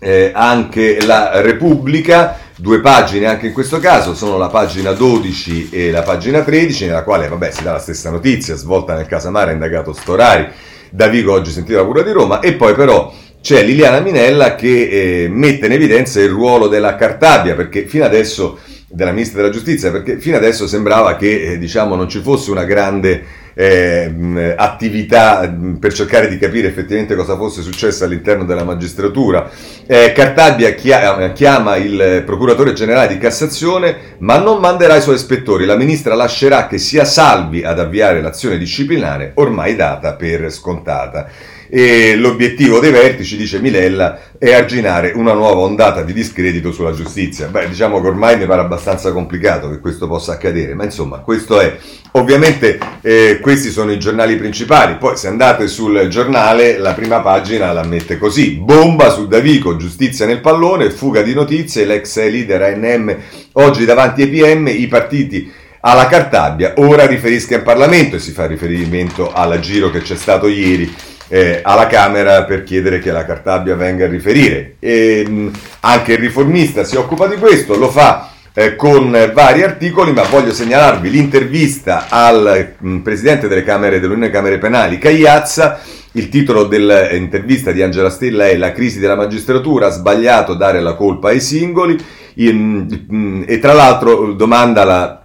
[0.00, 5.90] eh, anche la Repubblica due pagine anche in questo caso, sono la pagina 12 e
[5.90, 9.94] la pagina 13, nella quale vabbè, si dà la stessa notizia, svolta nel Casamare, indagato
[9.94, 10.46] Storari,
[10.90, 15.22] da Vigo oggi sentito la Procura di Roma, e poi però c'è Liliana Minella che
[15.24, 19.90] eh, mette in evidenza il ruolo della Cartabia, perché fino adesso, della Ministra della Giustizia,
[19.90, 25.92] perché fino adesso sembrava che eh, diciamo, non ci fosse una grande eh, attività per
[25.92, 29.50] cercare di capire effettivamente cosa fosse successo all'interno della magistratura.
[29.86, 35.66] Eh, Cartabia chiama il procuratore generale di Cassazione, ma non manderà i suoi ispettori.
[35.66, 41.28] La ministra lascerà che sia Salvi ad avviare l'azione disciplinare, ormai data per scontata
[41.70, 47.46] e l'obiettivo dei vertici, dice Milella, è arginare una nuova ondata di discredito sulla giustizia.
[47.46, 51.60] Beh, diciamo che ormai mi pare abbastanza complicato che questo possa accadere, ma insomma, questo
[51.60, 51.76] è.
[52.12, 57.72] Ovviamente eh, questi sono i giornali principali, poi se andate sul giornale la prima pagina
[57.72, 63.16] la mette così, bomba su Davico, giustizia nel pallone, fuga di notizie, l'ex leader ANM
[63.52, 65.52] oggi davanti ai PM, i partiti
[65.82, 70.48] alla Cartabia, ora riferisca in Parlamento e si fa riferimento al giro che c'è stato
[70.48, 70.92] ieri
[71.30, 74.74] eh, alla Camera per chiedere che la Cartabia venga a riferire.
[74.80, 80.12] E, mh, anche il riformista si occupa di questo, lo fa eh, con vari articoli,
[80.12, 85.80] ma voglio segnalarvi l'intervista al mh, presidente delle Camere dell'Unione Camere Penali, Cagliazza.
[86.12, 91.28] Il titolo dell'intervista di Angela Stella è La crisi della magistratura, sbagliato dare la colpa
[91.28, 91.96] ai singoli.
[92.34, 95.24] In, e tra l'altro domanda la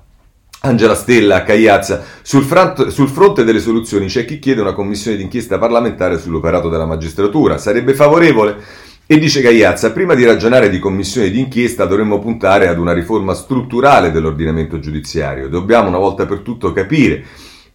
[0.66, 2.04] Angela Stella Cagliazza.
[2.24, 6.88] Sul, front, sul, fronte delle soluzioni c'è chi chiede una commissione d'inchiesta parlamentare sull'operato della
[6.88, 7.60] magistratura.
[7.60, 8.58] Sarebbe favorevole?
[9.06, 14.12] E dice Cagliazza, prima di ragionare di commissione d'inchiesta dovremmo puntare ad una riforma strutturale
[14.12, 15.50] dell'ordinamento giudiziario.
[15.50, 17.24] Dobbiamo una volta per tutto capire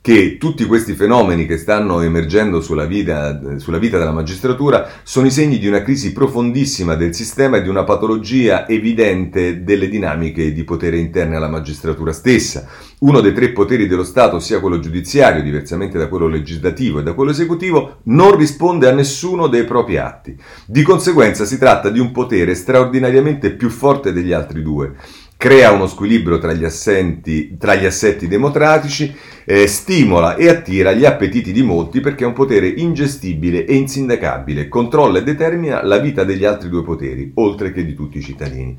[0.03, 5.31] che tutti questi fenomeni che stanno emergendo sulla vita, sulla vita, della magistratura sono i
[5.31, 10.65] segni di una crisi profondissima del sistema e di una patologia evidente delle dinamiche di
[10.65, 12.67] potere interne alla magistratura stessa.
[13.01, 17.13] Uno dei tre poteri dello Stato, sia quello giudiziario, diversamente da quello legislativo e da
[17.13, 20.35] quello esecutivo, non risponde a nessuno dei propri atti.
[20.65, 24.95] Di conseguenza si tratta di un potere straordinariamente più forte degli altri due
[25.41, 29.11] crea uno squilibrio tra gli, assenti, tra gli assetti democratici,
[29.47, 34.69] eh, stimola e attira gli appetiti di molti perché è un potere ingestibile e insindacabile,
[34.69, 38.77] controlla e determina la vita degli altri due poteri, oltre che di tutti i cittadini.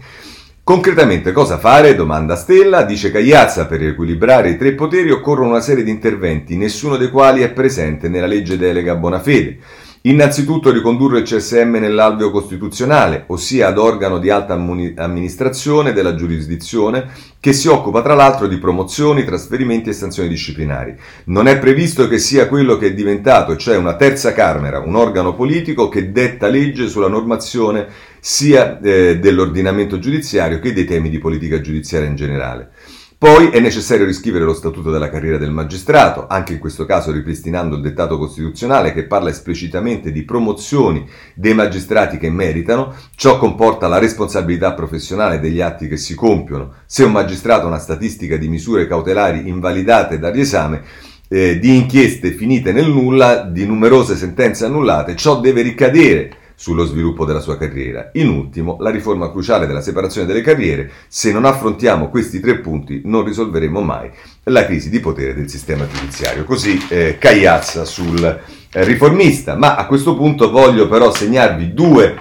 [0.63, 1.95] Concretamente cosa fare?
[1.95, 2.83] Domanda Stella.
[2.83, 7.41] Dice Cagliazza, per riequilibrare i tre poteri occorrono una serie di interventi, nessuno dei quali
[7.41, 9.57] è presente nella legge delega Bonafede.
[10.03, 17.07] Innanzitutto ricondurre il CSM nell'alveo costituzionale, ossia ad organo di alta amministrazione della giurisdizione,
[17.39, 20.95] che si occupa tra l'altro di promozioni, trasferimenti e sanzioni disciplinari.
[21.25, 25.35] Non è previsto che sia quello che è diventato, cioè una terza Camera, un organo
[25.35, 27.85] politico che detta legge sulla normazione
[28.19, 32.71] sia eh, dell'ordinamento giudiziario che dei temi di politica giudiziaria in generale.
[33.21, 37.75] Poi è necessario riscrivere lo statuto della carriera del magistrato, anche in questo caso ripristinando
[37.75, 42.95] il dettato costituzionale che parla esplicitamente di promozioni dei magistrati che meritano.
[43.15, 46.73] Ciò comporta la responsabilità professionale degli atti che si compiono.
[46.87, 50.81] Se un magistrato ha una statistica di misure cautelari invalidate dal riesame,
[51.27, 57.25] eh, di inchieste finite nel nulla, di numerose sentenze annullate, ciò deve ricadere sullo sviluppo
[57.25, 58.11] della sua carriera.
[58.13, 60.91] In ultimo, la riforma cruciale della separazione delle carriere.
[61.07, 64.11] Se non affrontiamo questi tre punti non risolveremo mai
[64.43, 66.43] la crisi di potere del sistema giudiziario.
[66.43, 69.55] Così eh, Cagliazza sul eh, riformista.
[69.55, 72.15] Ma a questo punto voglio però segnarvi due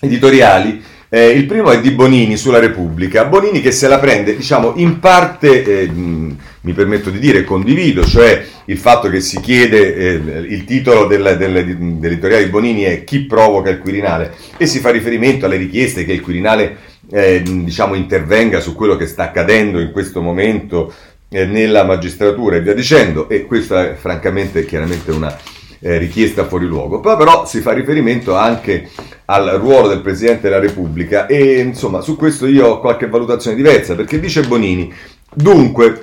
[0.00, 0.82] editoriali.
[1.08, 3.26] Eh, il primo è di Bonini sulla Repubblica.
[3.26, 5.90] Bonini che se la prende, diciamo, in parte eh,
[6.66, 10.14] mi permetto di dire, condivido, cioè il fatto che si chiede, eh,
[10.48, 14.90] il titolo del, del, dell'editoriale di Bonini è Chi provoca il Quirinale e si fa
[14.90, 16.76] riferimento alle richieste che il Quirinale
[17.12, 20.92] eh, diciamo, intervenga su quello che sta accadendo in questo momento
[21.28, 25.38] eh, nella magistratura e via dicendo e questa è francamente chiaramente una
[25.78, 26.98] eh, richiesta fuori luogo.
[26.98, 28.90] Poi però si fa riferimento anche
[29.26, 33.94] al ruolo del Presidente della Repubblica e insomma su questo io ho qualche valutazione diversa
[33.94, 34.92] perché dice Bonini,
[35.32, 36.02] dunque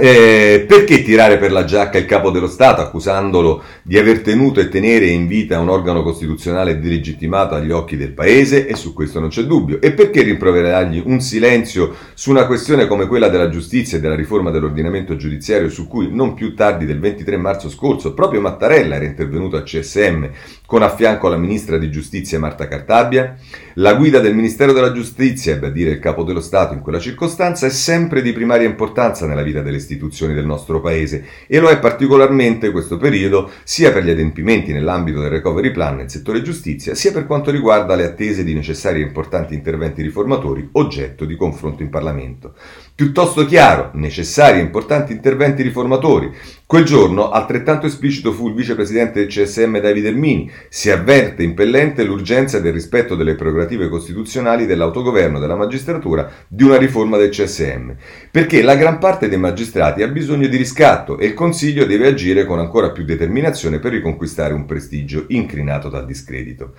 [0.00, 4.68] eh, perché tirare per la giacca il capo dello Stato accusandolo di aver tenuto e
[4.68, 8.66] tenere in vita un organo costituzionale delegittimato agli occhi del Paese?
[8.66, 9.80] E su questo non c'è dubbio.
[9.80, 14.50] E perché rimproverargli un silenzio su una questione come quella della giustizia e della riforma
[14.50, 19.56] dell'ordinamento giudiziario su cui non più tardi del 23 marzo scorso proprio Mattarella era intervenuto
[19.56, 20.28] a CSM
[20.66, 23.36] con a fianco la ministra di giustizia Marta Cartabia?
[23.74, 26.98] La guida del Ministero della Giustizia, ebbe a dire il capo dello Stato in quella
[26.98, 31.68] circostanza, è sempre di primaria importanza nella vita delle istituzioni del nostro Paese e lo
[31.68, 36.94] è particolarmente questo periodo sia per gli adempimenti nell'ambito del recovery plan nel settore giustizia,
[36.94, 41.82] sia per quanto riguarda le attese di necessari e importanti interventi riformatori oggetto di confronto
[41.82, 42.54] in Parlamento.
[43.00, 46.30] Piuttosto chiaro, necessari e importanti interventi riformatori.
[46.66, 50.50] Quel giorno altrettanto esplicito fu il vicepresidente del CSM Davide Ermini.
[50.68, 57.16] Si avverte impellente l'urgenza del rispetto delle prerogative costituzionali dell'autogoverno della magistratura di una riforma
[57.16, 57.92] del CSM,
[58.30, 62.44] perché la gran parte dei magistrati ha bisogno di riscatto e il Consiglio deve agire
[62.44, 66.74] con ancora più determinazione per riconquistare un prestigio incrinato dal discredito.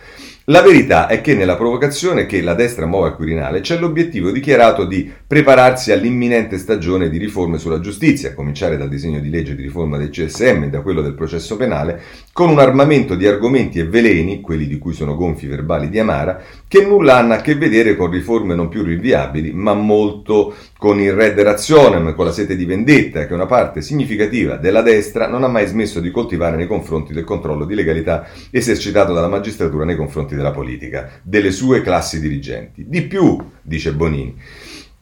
[0.52, 4.84] La verità è che nella provocazione che la destra muove al Quirinale c'è l'obiettivo dichiarato
[4.84, 9.62] di prepararsi all'imminente stagione di riforme sulla giustizia, a cominciare dal disegno di legge di
[9.62, 12.02] riforma del CSM e da quello del processo penale,
[12.34, 16.44] con un armamento di argomenti e veleni, quelli di cui sono gonfi verbali di Amara,
[16.72, 21.12] che nulla hanno a che vedere con riforme non più rinviabili, ma molto con il
[21.12, 25.50] red razionem, con la sete di vendetta che una parte significativa della destra non ha
[25.50, 30.34] mai smesso di coltivare nei confronti del controllo di legalità esercitato dalla magistratura nei confronti
[30.34, 32.86] della politica, delle sue classi dirigenti.
[32.88, 34.34] Di più, dice Bonini,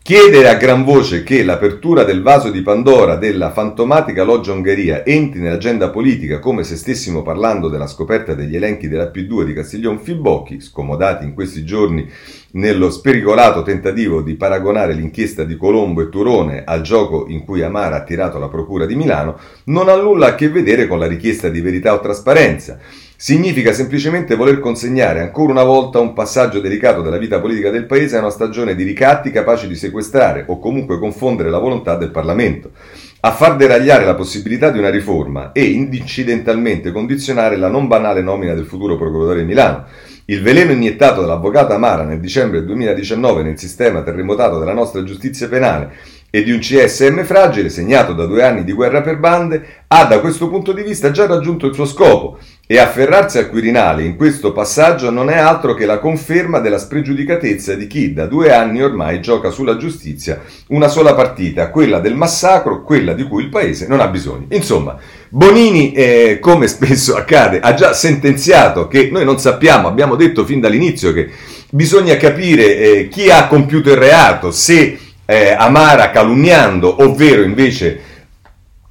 [0.02, 5.40] Chiedere a gran voce che l'apertura del vaso di Pandora della fantomatica loggia Ungheria entri
[5.40, 10.62] nell'agenda politica come se stessimo parlando della scoperta degli elenchi della P2 di Castiglion Fibocchi,
[10.62, 12.10] scomodati in questi giorni
[12.52, 17.98] nello spericolato tentativo di paragonare l'inchiesta di Colombo e Turone al gioco in cui Amara
[17.98, 21.50] ha tirato la Procura di Milano, non ha nulla a che vedere con la richiesta
[21.50, 22.80] di verità o trasparenza
[23.22, 28.16] Significa semplicemente voler consegnare ancora una volta un passaggio delicato della vita politica del Paese
[28.16, 32.72] a una stagione di ricatti capaci di sequestrare o comunque confondere la volontà del Parlamento,
[33.20, 38.54] a far deragliare la possibilità di una riforma e incidentalmente condizionare la non banale nomina
[38.54, 39.84] del futuro procuratore di Milano.
[40.30, 45.92] Il veleno iniettato dall'avvocato Amara nel dicembre 2019 nel sistema terremotato della nostra giustizia penale
[46.30, 50.20] e di un CSM fragile segnato da due anni di guerra per bande, ha da
[50.20, 52.38] questo punto di vista già raggiunto il suo scopo
[52.72, 57.74] e afferrarsi al Quirinale in questo passaggio non è altro che la conferma della spregiudicatezza
[57.74, 62.84] di chi da due anni ormai gioca sulla giustizia una sola partita, quella del massacro,
[62.84, 64.46] quella di cui il Paese non ha bisogno.
[64.50, 64.98] Insomma,
[65.30, 70.60] Bonini, eh, come spesso accade, ha già sentenziato che noi non sappiamo, abbiamo detto fin
[70.60, 71.28] dall'inizio che
[71.72, 78.09] bisogna capire eh, chi ha compiuto il reato, se eh, Amara calunniando, ovvero invece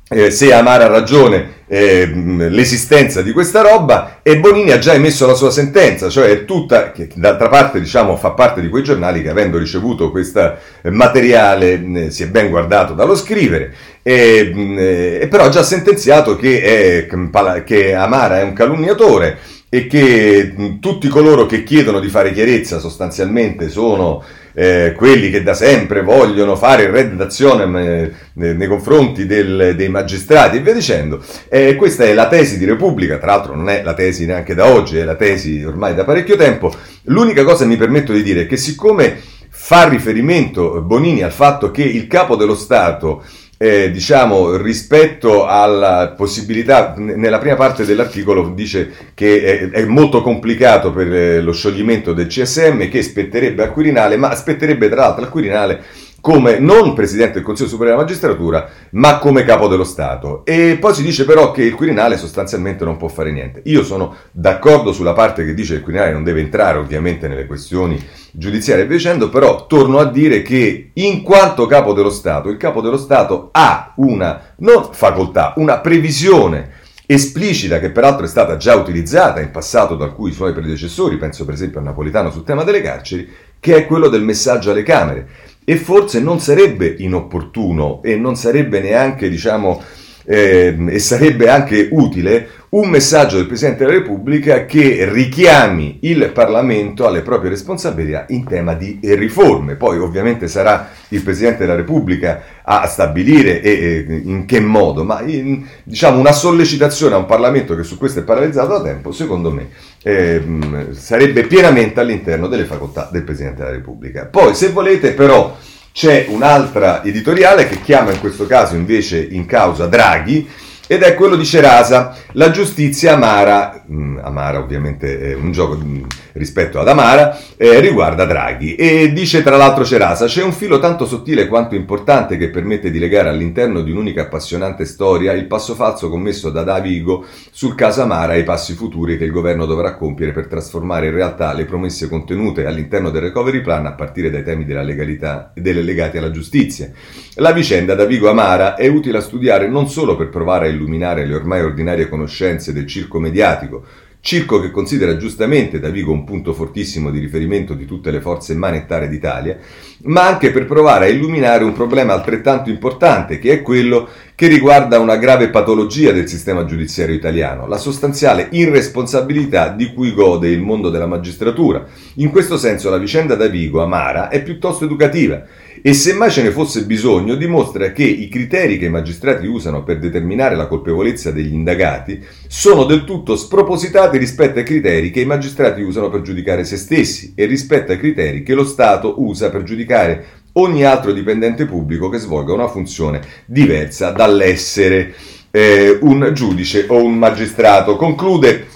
[0.08, 2.10] eh, se Amara ha ragione eh,
[2.48, 6.92] l'esistenza di questa roba e Bonini ha già emesso la sua sentenza, cioè è tutta,
[6.92, 11.82] che d'altra parte diciamo fa parte di quei giornali che avendo ricevuto questo eh, materiale
[11.94, 17.62] eh, si è ben guardato dallo scrivere, e, eh, però ha già sentenziato che, è,
[17.64, 19.38] che Amara è un calunniatore
[19.70, 24.24] e che tutti coloro che chiedono di fare chiarezza sostanzialmente sono
[24.58, 30.56] eh, quelli che da sempre vogliono fare red d'azione eh, nei confronti del, dei magistrati
[30.56, 31.22] e via dicendo.
[31.48, 34.66] Eh, questa è la tesi di Repubblica, tra l'altro non è la tesi neanche da
[34.66, 36.74] oggi, è la tesi ormai da parecchio tempo.
[37.04, 41.70] L'unica cosa che mi permetto di dire è che siccome fa riferimento Bonini al fatto
[41.70, 43.22] che il capo dello Stato
[43.58, 50.92] eh, diciamo, rispetto alla possibilità, nella prima parte dell'articolo dice che è, è molto complicato
[50.92, 55.30] per eh, lo scioglimento del CSM, che spetterebbe al Quirinale, ma spetterebbe tra l'altro al
[55.30, 55.82] Quirinale
[56.20, 60.44] come non Presidente del Consiglio Superiore della Magistratura, ma come Capo dello Stato.
[60.44, 63.62] E poi si dice però che il Quirinale sostanzialmente non può fare niente.
[63.64, 67.46] Io sono d'accordo sulla parte che dice che il Quirinale non deve entrare ovviamente nelle
[67.46, 72.56] questioni giudiziarie e dicendo, però torno a dire che in quanto Capo dello Stato, il
[72.56, 76.76] Capo dello Stato ha una, non facoltà, una previsione
[77.06, 81.54] esplicita che peraltro è stata già utilizzata in passato da alcuni suoi predecessori, penso per
[81.54, 83.26] esempio a Napolitano sul tema delle carceri,
[83.58, 85.28] che è quello del messaggio alle Camere.
[85.64, 89.82] E forse non sarebbe inopportuno e non sarebbe neanche, diciamo,
[90.30, 97.06] eh, e sarebbe anche utile un messaggio del Presidente della Repubblica che richiami il Parlamento
[97.06, 99.76] alle proprie responsabilità in tema di riforme.
[99.76, 105.22] Poi ovviamente sarà il Presidente della Repubblica a stabilire e, e in che modo, ma
[105.22, 109.50] in, diciamo una sollecitazione a un Parlamento che su questo è paralizzato da tempo, secondo
[109.50, 109.68] me,
[110.02, 110.42] eh,
[110.90, 114.26] sarebbe pienamente all'interno delle facoltà del Presidente della Repubblica.
[114.26, 115.56] Poi se volete però
[115.98, 120.48] c'è un'altra editoriale che chiama in questo caso invece in causa Draghi
[120.86, 126.04] ed è quello di Cerasa, la giustizia amara, mm, amara ovviamente è un gioco mm,
[126.38, 128.74] rispetto ad Amara, eh, riguarda Draghi.
[128.76, 132.98] E dice tra l'altro Cerasa, c'è un filo tanto sottile quanto importante che permette di
[132.98, 138.34] legare all'interno di un'unica appassionante storia il passo falso commesso da Davigo sul caso Amara
[138.34, 142.08] e i passi futuri che il governo dovrà compiere per trasformare in realtà le promesse
[142.08, 146.30] contenute all'interno del recovery plan a partire dai temi della legalità e delle legati alla
[146.30, 146.90] giustizia.
[147.34, 151.34] La vicenda Davigo Amara è utile a studiare non solo per provare a illuminare le
[151.34, 153.84] ormai ordinarie conoscenze del circo mediatico,
[154.20, 159.08] circo che considera giustamente Davigo un punto fortissimo di riferimento di tutte le forze manettarie
[159.08, 159.56] d'Italia,
[160.02, 164.98] ma anche per provare a illuminare un problema altrettanto importante, che è quello che riguarda
[164.98, 170.90] una grave patologia del sistema giudiziario italiano, la sostanziale irresponsabilità di cui gode il mondo
[170.90, 171.86] della magistratura.
[172.14, 175.42] In questo senso la vicenda Davigo Amara è piuttosto educativa
[175.82, 179.84] e se mai ce ne fosse bisogno dimostra che i criteri che i magistrati usano
[179.84, 185.26] per determinare la colpevolezza degli indagati sono del tutto spropositati rispetto ai criteri che i
[185.26, 189.62] magistrati usano per giudicare se stessi e rispetto ai criteri che lo Stato usa per
[189.62, 195.14] giudicare ogni altro dipendente pubblico che svolga una funzione diversa dall'essere
[195.50, 197.96] eh, un giudice o un magistrato.
[197.96, 198.66] Conclude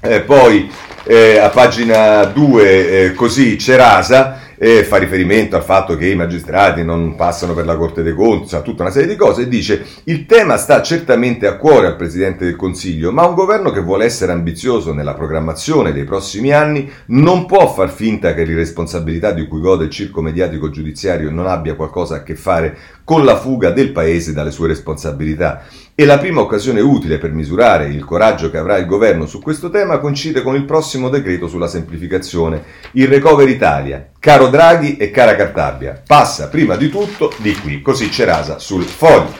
[0.00, 0.70] eh, poi
[1.08, 6.82] eh, a pagina 2 eh, così Cerasa e fa riferimento al fatto che i magistrati
[6.82, 9.86] non passano per la Corte dei Conti, cioè tutta una serie di cose, e dice
[10.04, 14.04] il tema sta certamente a cuore al Presidente del Consiglio, ma un governo che vuole
[14.04, 19.60] essere ambizioso nella programmazione dei prossimi anni non può far finta che l'irresponsabilità di cui
[19.60, 23.92] gode il circo mediatico giudiziario non abbia qualcosa a che fare con la fuga del
[23.92, 25.62] Paese dalle sue responsabilità.
[25.94, 29.70] E la prima occasione utile per misurare il coraggio che avrà il governo su questo
[29.70, 32.60] tema coincide con il prossimo decreto sulla semplificazione,
[32.92, 34.08] il Recover Italia.
[34.18, 38.82] Caro Draghi e cara Cartabia, passa prima di tutto di qui, così c'è rasa sul
[38.82, 39.32] foglio.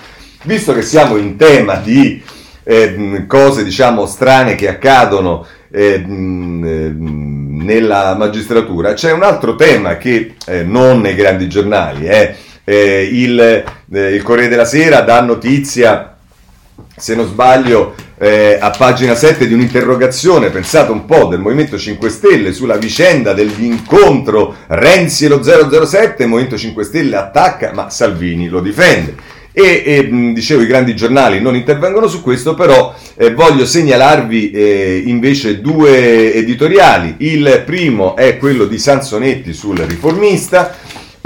[0.44, 2.22] Visto che siamo in tema di
[2.62, 5.98] eh, cose diciamo strane che accadono eh,
[7.58, 12.36] nella magistratura, c'è un altro tema che eh, non nei grandi giornali, eh,
[13.10, 16.18] il, eh, il Corriere della Sera dà notizia
[16.94, 22.08] se non sbaglio, eh, a pagina 7 di un'interrogazione, pensate un po', del Movimento 5
[22.08, 28.48] Stelle sulla vicenda dell'incontro Renzi e lo 007, il Movimento 5 Stelle attacca, ma Salvini
[28.48, 29.36] lo difende.
[29.52, 35.02] E, e dicevo, i grandi giornali non intervengono su questo, però eh, voglio segnalarvi eh,
[35.06, 37.16] invece due editoriali.
[37.18, 40.76] Il primo è quello di Sansonetti sul riformista,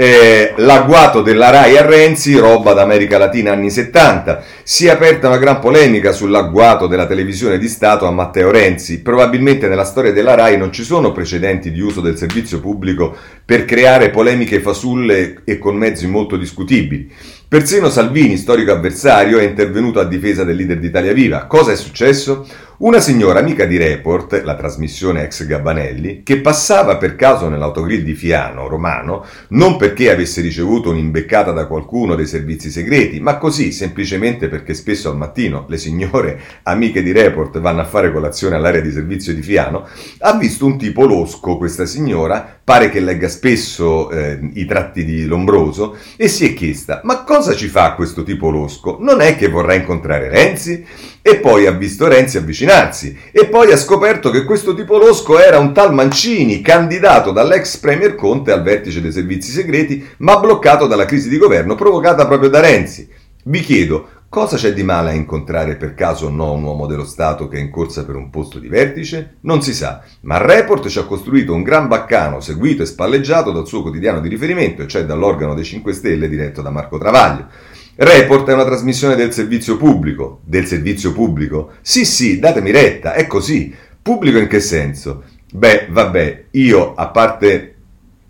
[0.03, 4.43] eh, l'agguato della RAI a Renzi, roba d'America Latina anni 70.
[4.63, 9.01] Si è aperta una gran polemica sull'agguato della televisione di Stato a Matteo Renzi.
[9.01, 13.63] Probabilmente nella storia della RAI non ci sono precedenti di uso del servizio pubblico per
[13.63, 17.09] creare polemiche fasulle e con mezzi molto discutibili.
[17.47, 21.45] Persino Salvini, storico avversario, è intervenuto a difesa del leader d'Italia Viva.
[21.45, 22.45] Cosa è successo?
[22.75, 28.15] Una signora amica di Report, la trasmissione ex Gabbanelli, che passava per caso nell'autogrill di
[28.15, 34.47] Fiano, romano, non perché avesse ricevuto un'imbeccata da qualcuno dei servizi segreti, ma così, semplicemente
[34.47, 38.91] perché spesso al mattino le signore amiche di Report vanno a fare colazione all'area di
[38.91, 39.87] servizio di Fiano,
[40.21, 45.25] ha visto un tipo losco, questa signora, pare che legga spesso eh, i tratti di
[45.25, 48.97] Lombroso, e si è chiesta, ma cosa ci fa questo tipo losco?
[48.99, 50.83] Non è che vorrà incontrare Renzi?
[51.25, 55.57] E poi ha visto Renzi avvicinarsi e poi ha scoperto che questo tipo losco era
[55.57, 61.05] un tal Mancini, candidato dall'ex Premier Conte al vertice dei servizi segreti, ma bloccato dalla
[61.05, 63.09] crisi di governo provocata proprio da Renzi.
[63.45, 67.05] Vi chiedo, cosa c'è di male a incontrare per caso o no un uomo dello
[67.05, 69.37] Stato che è in corsa per un posto di vertice?
[69.43, 73.65] Non si sa, ma Report ci ha costruito un gran baccano seguito e spalleggiato dal
[73.65, 77.47] suo quotidiano di riferimento, cioè dall'organo dei 5 Stelle diretto da Marco Travaglio.
[77.95, 80.39] Report è una trasmissione del servizio pubblico.
[80.43, 81.73] Del servizio pubblico?
[81.81, 83.73] Sì, sì, datemi retta, è così.
[84.01, 85.23] Pubblico in che senso?
[85.51, 87.73] Beh, vabbè, io a parte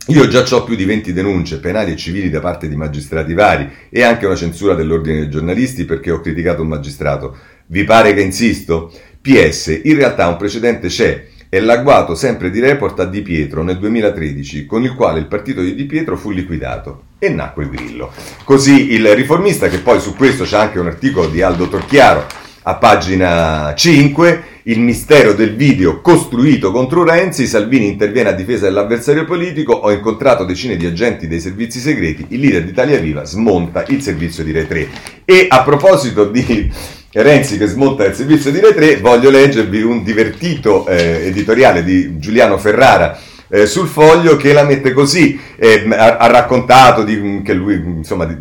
[0.08, 3.70] io già ho più di 20 denunce penali e civili da parte di magistrati vari
[3.90, 7.38] e anche una censura dell'ordine dei giornalisti perché ho criticato un magistrato.
[7.68, 8.92] Vi pare che insisto?
[9.22, 11.28] PS, in realtà un precedente c'è.
[11.48, 15.62] È l'agguato sempre di report a Di Pietro nel 2013, con il quale il partito
[15.62, 17.12] di Di Pietro fu liquidato.
[17.26, 18.12] E nacque Grillo.
[18.44, 22.26] Così il riformista, che poi su questo c'è anche un articolo di Aldo Torchiaro
[22.64, 29.26] a pagina 5, il mistero del video costruito contro Renzi, Salvini interviene a difesa dell'avversario
[29.26, 33.84] politico, ho incontrato decine di agenti dei servizi segreti, il leader di Italia Viva smonta
[33.88, 34.88] il servizio di Re 3.
[35.26, 36.72] E a proposito di
[37.12, 42.18] Renzi che smonta il servizio di Re 3, voglio leggervi un divertito eh, editoriale di
[42.18, 43.18] Giuliano Ferrara,
[43.54, 48.26] eh, sul foglio che la mette così, eh, ha, ha, raccontato di, che lui, insomma,
[48.26, 48.36] di,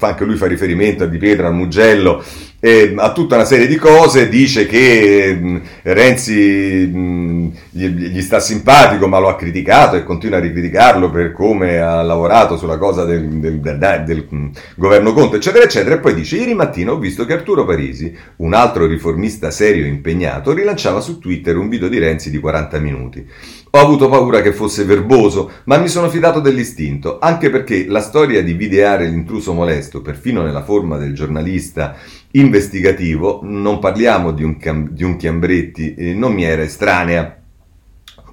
[0.00, 2.20] anche lui fa riferimento a Di Pietro, al Mugello,
[2.66, 8.40] eh, a tutta una serie di cose, dice che mh, Renzi mh, gli, gli, sta
[8.40, 13.04] simpatico ma lo ha criticato e continua a ricriticarlo per come ha lavorato sulla cosa
[13.04, 16.98] del, del, del, del mh, governo Conte, eccetera, eccetera, e poi dice ieri mattina ho
[16.98, 21.88] visto che Arturo Parisi, un altro riformista serio e impegnato, rilanciava su Twitter un video
[21.88, 23.24] di Renzi di 40 minuti.
[23.70, 28.42] Ho avuto paura che fosse verboso, ma mi sono fidato dell'istinto, anche perché la storia
[28.42, 31.94] di videare l'intruso molesto, perfino nella forma del giornalista
[32.38, 34.56] investigativo, non parliamo di un,
[34.90, 37.35] di un Chiambretti, eh, non mi era estranea.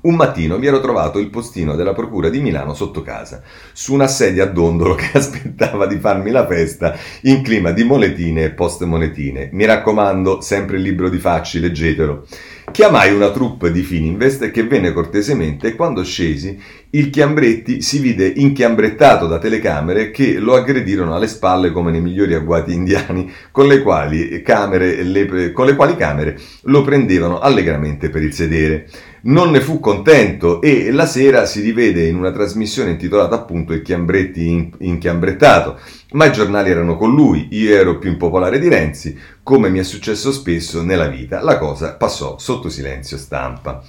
[0.04, 3.42] Un mattino mi ero trovato il postino della Procura di Milano sotto casa,
[3.72, 8.44] su una sedia a dondolo che aspettava di farmi la festa in clima di monetine
[8.44, 9.48] e post monetine.
[9.54, 12.26] Mi raccomando, sempre il libro di Facci, leggetelo.
[12.70, 16.60] Chiamai una troupe di Fininvest che venne cortesemente e quando scesi
[16.92, 22.34] il Chiambretti si vide inchiambrettato da telecamere che lo aggredirono alle spalle come nei migliori
[22.34, 28.22] agguati indiani con le quali camere, le, con le quali camere lo prendevano allegramente per
[28.22, 28.88] il sedere.
[29.26, 33.82] Non ne fu contento e la sera si rivede in una trasmissione intitolata appunto Il
[33.82, 35.80] Chiambretti inchiambrettato
[36.14, 39.84] ma i giornali erano con lui, io ero più impopolare di Renzi, come mi è
[39.84, 43.82] successo spesso nella vita, la cosa passò sotto silenzio stampa.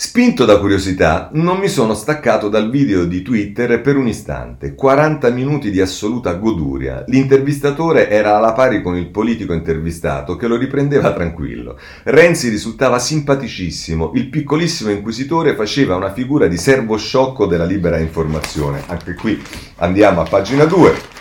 [0.00, 4.76] Spinto da curiosità, non mi sono staccato dal video di Twitter per un istante.
[4.76, 7.02] 40 minuti di assoluta goduria.
[7.08, 11.76] L'intervistatore era alla pari con il politico intervistato che lo riprendeva tranquillo.
[12.04, 14.12] Renzi risultava simpaticissimo.
[14.14, 18.84] Il piccolissimo inquisitore faceva una figura di servo sciocco della libera informazione.
[18.86, 19.42] Anche qui
[19.78, 21.18] andiamo a pagina 2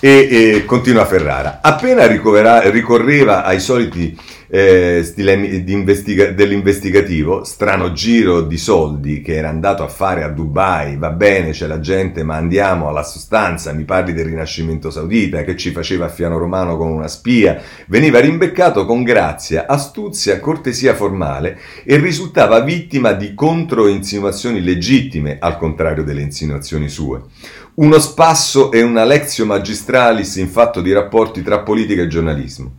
[0.00, 1.60] e, e continua Ferrara.
[1.62, 4.16] Appena ricorreva ai soliti
[4.48, 5.12] eh,
[5.66, 11.50] investiga- dell'investigativo, strano giro di soldi che era andato a fare a Dubai, va bene,
[11.50, 16.06] c'è la gente, ma andiamo alla sostanza, mi parli del Rinascimento Saudita che ci faceva
[16.06, 22.60] a Fiano Romano con una spia, veniva rimbeccato con grazia, astuzia, cortesia formale e risultava
[22.60, 27.22] vittima di controinsinuazioni legittime, al contrario delle insinuazioni sue.
[27.78, 32.76] Uno spasso e una lezio magistralis in fatto di rapporti tra politica e giornalismo.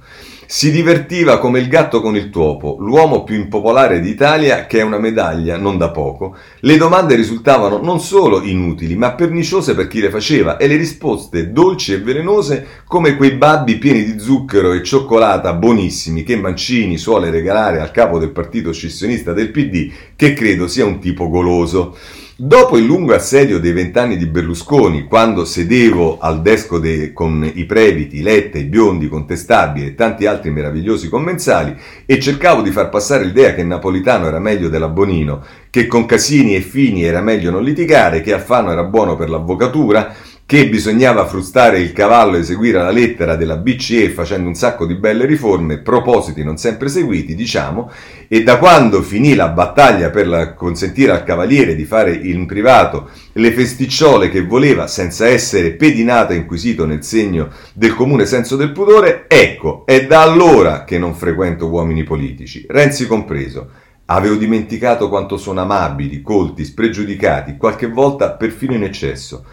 [0.47, 4.97] Si divertiva come il gatto con il topo, l'uomo più impopolare d'Italia che è una
[4.97, 6.35] medaglia non da poco.
[6.61, 11.51] Le domande risultavano non solo inutili, ma perniciose per chi le faceva e le risposte
[11.51, 17.29] dolci e velenose come quei babbi pieni di zucchero e cioccolata buonissimi che Mancini suole
[17.29, 21.95] regalare al capo del partito scissionista del PD, che credo sia un tipo goloso.
[22.39, 27.65] Dopo il lungo assedio dei vent'anni di Berlusconi, quando sedevo al desco de, con i
[27.65, 31.75] Previti, Letta, i Biondi, Contestabili e tanti altri meravigliosi commensali
[32.05, 36.53] e cercavo di far passare l'idea che Napolitano era meglio della Bonino, che con Casini
[36.53, 40.13] e Fini era meglio non litigare, che Affano era buono per l'avvocatura,
[40.47, 44.93] che bisognava frustare il cavallo e eseguire la lettera della BCE facendo un sacco di
[44.93, 47.91] belle riforme, propositi non sempre seguiti, diciamo,
[48.29, 53.09] e da quando finì la battaglia per la, consentire al cavaliere di fare in privato
[53.33, 58.71] le festicciole che voleva senza essere pedinato e inquisito nel segno del comune senso del
[58.71, 63.69] pudore, ecco, è da allora che non frequento uomini politici, Renzi compreso.
[64.09, 69.43] Avevo dimenticato quanto sono amabili, colti, spregiudicati, qualche volta perfino in eccesso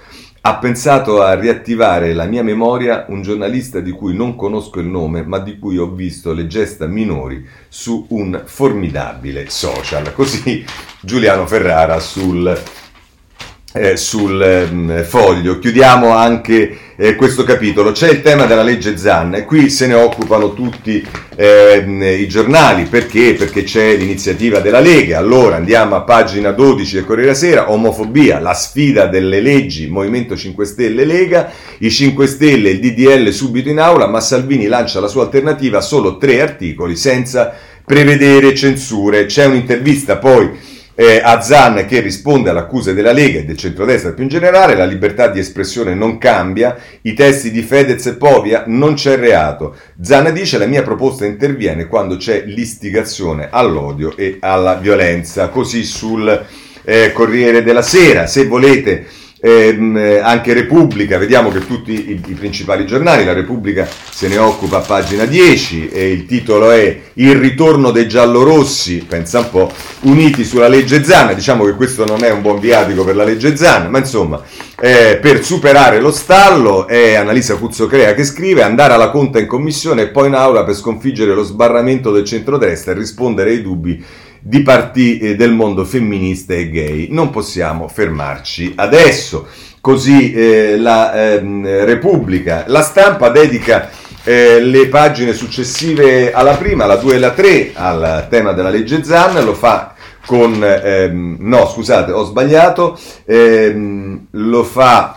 [0.46, 5.22] ha pensato a riattivare la mia memoria un giornalista di cui non conosco il nome,
[5.22, 10.12] ma di cui ho visto le gesta minori su un formidabile social.
[10.12, 10.62] Così
[11.00, 12.62] Giuliano Ferrara sul
[13.76, 15.58] eh, sul eh, foglio.
[15.58, 17.90] Chiudiamo anche eh, questo capitolo.
[17.90, 21.04] C'è il tema della legge Zanna e qui se ne occupano tutti
[21.34, 22.84] ehm, i giornali.
[22.84, 23.34] Perché?
[23.34, 25.18] Perché c'è l'iniziativa della Lega.
[25.18, 27.72] Allora andiamo a pagina 12 del Corriere Sera.
[27.72, 31.50] Omofobia, la sfida delle leggi, Movimento 5 Stelle Lega.
[31.78, 36.16] I 5 Stelle, il DDL subito in aula, ma Salvini lancia la sua alternativa, solo
[36.16, 37.52] tre articoli senza
[37.84, 39.26] prevedere censure.
[39.26, 44.22] C'è un'intervista poi eh, Zan che risponde alle accuse della Lega e del centrodestra più
[44.22, 48.94] in generale, la libertà di espressione non cambia, i testi di Fedez e Povia non
[48.94, 49.76] c'è reato.
[50.00, 56.46] Zan dice la mia proposta interviene quando c'è l'istigazione all'odio e alla violenza, così sul
[56.84, 59.06] eh, Corriere della Sera, se volete
[59.44, 64.78] ehm, anche Repubblica, vediamo che tutti i, i, principali giornali, la Repubblica se ne occupa
[64.78, 69.72] a pagina 10 e il titolo è Il ritorno dei giallorossi, pensa un po',
[70.02, 73.54] uniti sulla legge Zan, diciamo che questo non è un buon viatico per la legge
[73.54, 74.42] Zan, ma insomma
[74.80, 80.02] eh, per superare lo stallo è Annalisa Cuzzocrea che scrive andare alla conta in commissione
[80.02, 84.02] e poi in aula per sconfiggere lo sbarramento del centrodestra e rispondere ai dubbi
[84.46, 87.06] di partiti eh, del mondo femminista e gay.
[87.10, 89.46] Non possiamo fermarci adesso.
[89.80, 93.88] Così eh, la eh, Repubblica, la stampa dedica
[94.22, 99.02] eh, le pagine successive alla prima, la 2 e la 3 al tema della legge
[99.02, 99.94] Zan, lo fa
[100.26, 100.62] con...
[100.62, 105.16] Ehm, no, scusate, ho sbagliato, ehm, lo fa...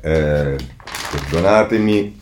[0.00, 0.56] Eh,
[1.10, 2.18] perdonatemi,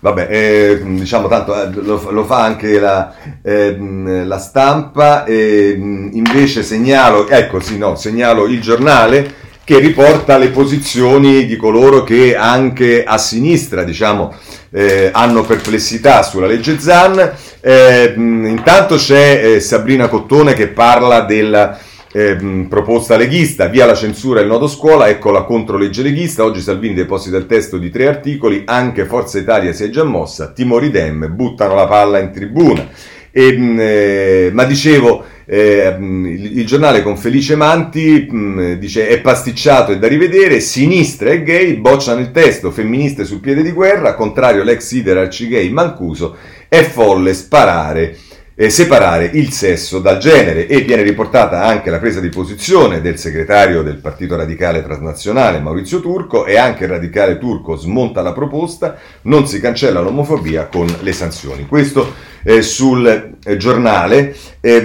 [0.00, 6.62] Vabbè, eh, diciamo tanto eh, lo, lo, fa anche la, eh, la stampa, eh, invece
[6.62, 13.04] segnalo, ecco sì, no, segnalo il giornale che riporta le posizioni di coloro che anche
[13.04, 14.34] a sinistra, diciamo,
[14.70, 17.32] eh, hanno perplessità sulla legge Zan.
[17.60, 21.76] Eh, intanto c'è Sabrina Cottone che parla della
[22.12, 26.60] eh, proposta leghista, via la censura e il nodo scuola, ecco la controlegge leghista, oggi
[26.60, 30.90] Salvini deposita il testo di tre articoli, anche Forza Italia si è già mossa, timori
[30.90, 32.88] dem, buttano la palla in tribuna.
[33.30, 39.92] E, eh, ma dicevo, eh, il, il, giornale con Felice Manti mh, dice è pasticciato
[39.92, 44.62] e da rivedere, sinistra e gay bocciano il testo, femministe sul piede di guerra, contrario
[44.62, 46.36] l'ex leader arcigay Mancuso,
[46.68, 48.16] è folle sparare
[48.60, 53.16] eh, separare il sesso dal genere e viene riportata anche la presa di posizione del
[53.16, 58.96] segretario del Partito Radicale Transnazionale Maurizio Turco e anche il radicale turco smonta la proposta,
[59.22, 61.66] non si cancella l'omofobia con le sanzioni.
[61.68, 64.34] Questo eh, sul eh, giornale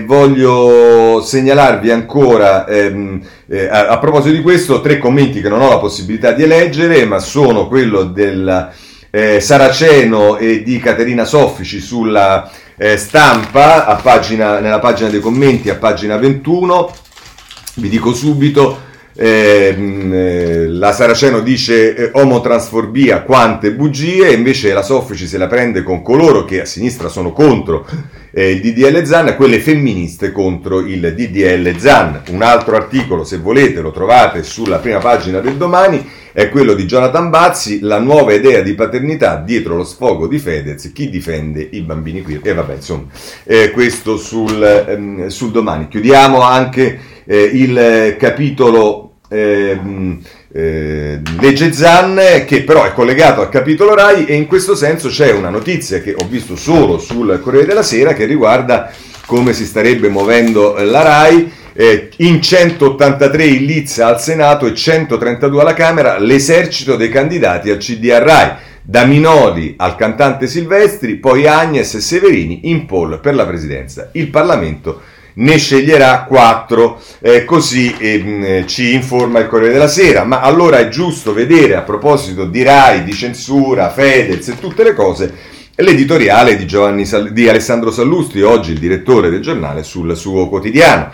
[0.06, 5.70] voglio segnalarvi ancora ehm, eh, a, a, proposito di questo tre commenti che non ho
[5.70, 8.72] la possibilità di eleggere ma sono quello del
[9.10, 15.76] eh, Saraceno e di Caterina Soffici sulla eh, stampa, pagina, nella pagina dei commenti, a
[15.76, 16.94] pagina 21,
[17.76, 25.38] vi dico subito, eh, la Saraceno dice eh, omotransfobia, quante bugie, invece la Soffici se
[25.38, 27.86] la prende con coloro che a sinistra sono contro
[28.32, 32.22] eh, il DDL Zan e quelle femministe contro il DDL Zan.
[32.30, 36.86] Un altro articolo, se volete, lo trovate sulla prima pagina del domani è quello di
[36.86, 41.82] Jonathan Bazzi, la nuova idea di paternità dietro lo sfogo di Fedez, chi difende i
[41.82, 42.40] bambini qui.
[42.42, 43.04] E vabbè, insomma,
[43.44, 45.88] eh, questo sul, ehm, sul, domani.
[45.88, 50.20] Chiudiamo anche eh, il capitolo ehm,
[50.52, 55.32] eh, legge Zan, che però è collegato al capitolo Rai e in questo senso c'è
[55.32, 58.92] una notizia che ho visto solo sul Corriere della Sera che riguarda
[59.26, 65.62] come si starebbe muovendo la Rai eh, in 183 in Lizza al Senato e 132
[65.62, 68.52] alla Camera l'esercito dei candidati al CDR Rai,
[68.84, 74.10] da Minodi al cantante Silvestri, poi Agnes e Severini in poll per la presidenza.
[74.12, 75.02] Il Parlamento
[75.36, 80.24] ne sceglierà quattro, eh, così eh, ci informa il Corriere della Sera.
[80.24, 84.94] Ma allora è giusto vedere, a proposito di RAI, di censura, Fedez e tutte le
[84.94, 85.34] cose,
[85.76, 91.12] l'editoriale di, Giovanni, di Alessandro Sallusti, oggi il direttore del giornale, sul suo quotidiano.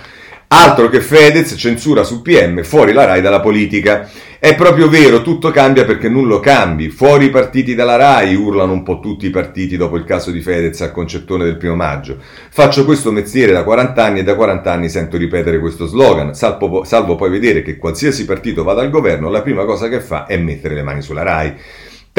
[0.51, 4.09] Altro che Fedez, censura su PM, fuori la RAI dalla politica.
[4.39, 6.89] È proprio vero, tutto cambia perché nulla cambi.
[6.89, 10.41] Fuori i partiti dalla RAI, urlano un po' tutti i partiti dopo il caso di
[10.41, 12.17] Fedez al concettone del primo maggio.
[12.49, 16.83] Faccio questo mestiere da 40 anni e da 40 anni sento ripetere questo slogan, salvo,
[16.83, 20.35] salvo poi vedere che qualsiasi partito vada al governo, la prima cosa che fa è
[20.37, 21.53] mettere le mani sulla RAI.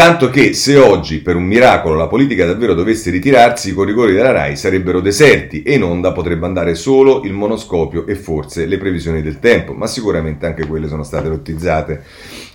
[0.00, 4.32] Tanto che se oggi, per un miracolo, la politica davvero dovesse ritirarsi, i corridori della
[4.32, 9.20] RAI sarebbero deserti e in onda potrebbe andare solo il monoscopio e forse le previsioni
[9.20, 12.02] del tempo, ma sicuramente anche quelle sono state lottizzate.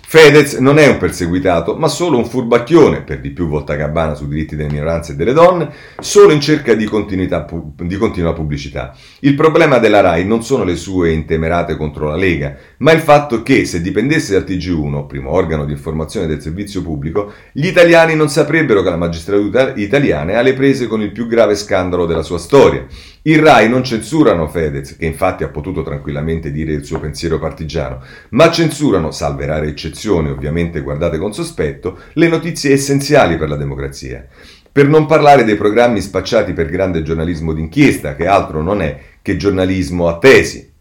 [0.08, 4.28] Fedez non è un perseguitato, ma solo un furbacchione, per di più volta gabbana sui
[4.28, 5.68] diritti delle minoranze e delle donne,
[5.98, 8.96] solo in cerca di, di, continua pubblicità.
[9.20, 13.42] Il problema della RAI non sono le sue intemerate contro la Lega, ma il fatto
[13.42, 18.28] che se dipendesse dal TG1, primo organo di informazione del servizio pubblico, gli italiani non
[18.28, 22.38] saprebbero che la magistratura italiana è alle prese con il più grave scandalo della sua
[22.38, 22.84] storia.
[23.22, 28.00] Il RAI non censurano Fedez, che infatti ha potuto tranquillamente dire il suo pensiero partigiano,
[28.30, 34.26] ma censurano, salve rare eccezioni ovviamente guardate con sospetto, le notizie essenziali per la democrazia.
[34.70, 39.38] Per non parlare dei programmi spacciati per grande giornalismo d'inchiesta, che altro non è che
[39.38, 40.74] giornalismo a tesi,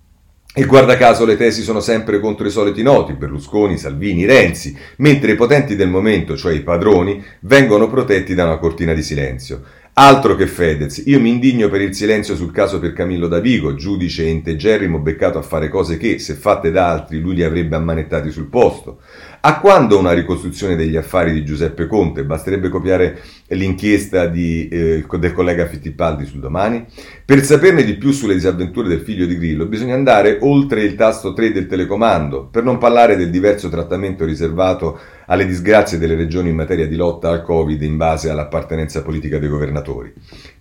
[0.58, 5.34] e guarda caso le tesi sono sempre contro i soliti noti, Berlusconi, Salvini, Renzi, mentre
[5.34, 9.62] i potenti del momento, cioè i padroni, vengono protetti da una cortina di silenzio.
[9.97, 14.24] Altro che Fedez, io mi indigno per il silenzio sul caso per Camillo Davigo, giudice
[14.24, 18.47] integerrimo beccato a fare cose che, se fatte da altri, lui li avrebbe ammanettati sul
[18.47, 18.99] posto.
[19.48, 22.26] A quando una ricostruzione degli affari di Giuseppe Conte?
[22.26, 26.84] Basterebbe copiare l'inchiesta di, eh, del collega Fittipaldi sul domani?
[27.24, 31.34] Per saperne di più sulle disavventure del figlio di Grillo bisogna andare oltre il tasto
[31.34, 36.56] 3 del telecomando, per non parlare del diverso trattamento riservato alle disgrazie delle regioni in
[36.56, 40.12] materia di lotta al Covid in base all'appartenenza politica dei governatori.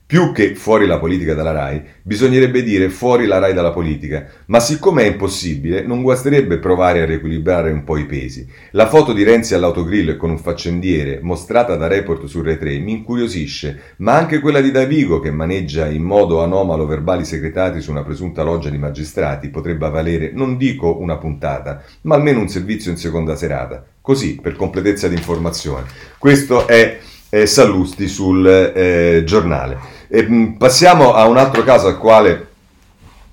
[0.07, 4.61] Più che fuori la politica dalla RAI, bisognerebbe dire fuori la RAI dalla politica, ma
[4.61, 8.47] siccome è impossibile, non guasterebbe provare a riequilibrare un po' i pesi.
[8.73, 12.93] La foto di Renzi all'autogrill con un faccendiere, mostrata da Report su Re 3, mi
[12.93, 18.05] incuriosisce, ma anche quella di Davigo, che maneggia in modo anomalo verbali segretati su una
[18.05, 22.99] presunta loggia di magistrati, potrebbe valere, non dico una puntata, ma almeno un servizio in
[22.99, 23.83] seconda serata.
[24.03, 25.87] Così, per completezza di informazione.
[26.19, 27.01] Questo è
[27.31, 29.94] eh, Sallusti sul eh, giornale.
[30.15, 32.47] E, mm, passiamo a un altro caso al quale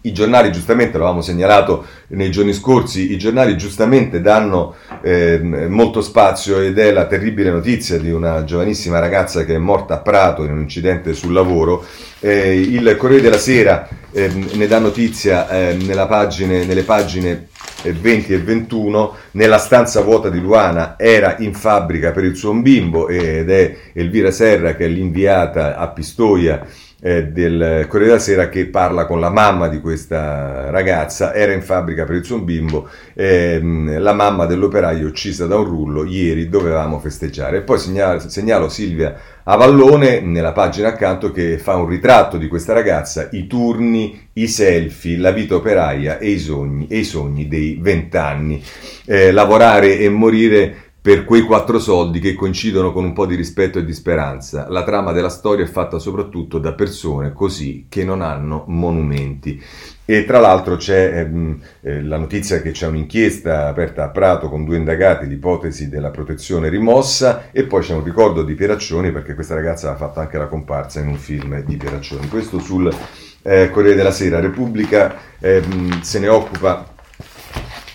[0.01, 4.73] i giornali, giustamente, l'avevamo segnalato nei giorni scorsi, i giornali giustamente danno
[5.03, 9.93] eh, molto spazio ed è la terribile notizia di una giovanissima ragazza che è morta
[9.93, 11.85] a Prato in un incidente sul lavoro.
[12.19, 17.49] Eh, il Corriere della Sera eh, ne dà notizia ehm, pagine, nelle pagine
[17.83, 23.07] 20 e 21, nella stanza vuota di Luana era in fabbrica per il suo bimbo
[23.07, 26.65] ed è Elvira Serra che è l'inviata a Pistoia
[27.01, 31.63] eh, del Corriere della Sera che parla con la mamma di questa ragazza, era in
[31.63, 36.99] fabbrica per il suo bimbo, ehm, la mamma dell'operaio uccisa da un rullo, ieri dovevamo
[36.99, 37.57] festeggiare.
[37.57, 42.73] E poi segnalo, segnalo Silvia Avallone nella pagina accanto che fa un ritratto di questa
[42.73, 47.79] ragazza, i turni, i selfie, la vita operaia e i sogni, e i sogni dei
[47.81, 48.63] vent'anni.
[49.05, 53.79] Eh, lavorare e morire per quei quattro soldi che coincidono con un po' di rispetto
[53.79, 54.67] e di speranza.
[54.69, 59.59] La trama della storia è fatta soprattutto da persone così che non hanno monumenti.
[60.05, 64.63] E tra l'altro c'è ehm, eh, la notizia che c'è un'inchiesta aperta a Prato con
[64.63, 69.55] due indagati, l'ipotesi della protezione rimossa e poi c'è un ricordo di Pieraccioni perché questa
[69.55, 72.27] ragazza ha fatto anche la comparsa in un film di Pieraccioni.
[72.27, 72.93] Questo sul
[73.41, 74.39] eh, Corriere della Sera.
[74.39, 76.93] Repubblica ehm, se ne occupa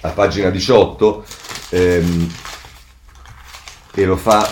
[0.00, 1.24] a pagina 18.
[1.70, 2.28] Ehm,
[3.98, 4.46] e lo fa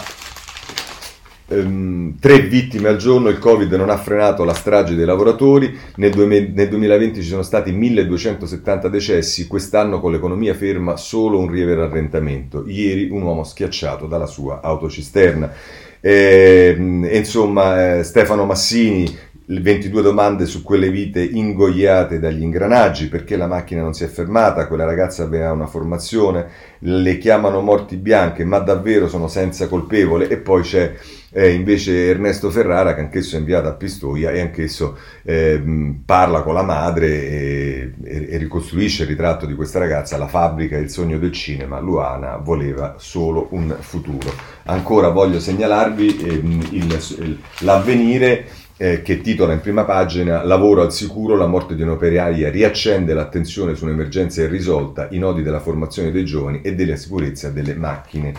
[1.49, 6.13] um, tre vittime al giorno, il Covid non ha frenato la strage dei lavoratori, nel,
[6.13, 11.75] duem- nel 2020 ci sono stati 1270 decessi, quest'anno con l'economia ferma solo un lieve
[11.75, 15.53] rallentamento, ieri un uomo schiacciato dalla sua autocisterna.
[16.01, 19.15] E, e insomma, eh, Stefano Massini
[19.47, 24.67] 22 domande su quelle vite ingoiate dagli ingranaggi, perché la macchina non si è fermata,
[24.67, 26.47] quella ragazza aveva una formazione,
[26.81, 30.95] le chiamano morti bianche, ma davvero sono senza colpevole e poi c'è
[31.37, 35.61] eh, invece Ernesto Ferrara che anch'esso è inviato a Pistoia e anch'esso eh,
[36.07, 40.77] parla con la madre e, e, e, ricostruisce il ritratto di questa ragazza, la fabbrica,
[40.79, 44.33] il sogno del cinema, Luana voleva solo un futuro.
[44.65, 48.47] Ancora voglio segnalarvi eh, il, il, l'avvenire
[48.85, 53.75] eh, che titola in prima pagina Lavoro al sicuro, la morte di un'operaia riaccende l'attenzione
[53.75, 58.35] su un'emergenza irrisolta, i nodi della formazione dei giovani e della sicurezza delle macchine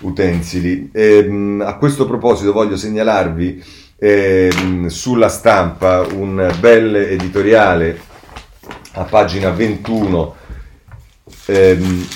[0.00, 0.90] utensili.
[0.92, 3.62] E, a questo proposito voglio segnalarvi
[3.96, 4.50] eh,
[4.86, 7.96] sulla stampa un bel editoriale
[8.94, 10.34] a pagina 21
[11.46, 12.06] ehm,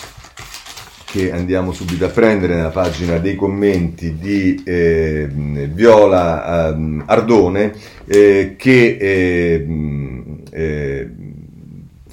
[1.10, 7.72] che andiamo subito a prendere nella pagina dei commenti di eh, Viola eh, Ardone
[8.06, 11.10] eh, che ehm, eh,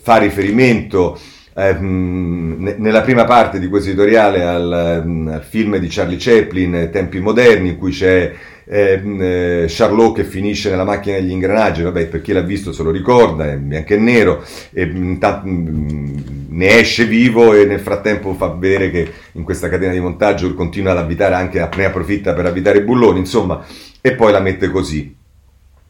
[0.02, 1.20] fa riferimento
[1.54, 7.70] ehm, nella prima parte di questo editoriale al, al, film di Charlie Chaplin, Tempi moderni,
[7.70, 8.34] in cui c'è
[8.66, 12.91] eh, Charlot che finisce nella macchina degli ingranaggi, vabbè per chi l'ha visto se lo
[12.91, 14.43] ricorda, è bianco e nero,
[14.74, 20.53] e, ne esce vivo e nel frattempo fa vedere che in questa catena di montaggio
[20.53, 23.63] continua ad abitare anche, ne approfitta per abitare i bulloni, insomma,
[24.01, 25.24] e poi la mette così.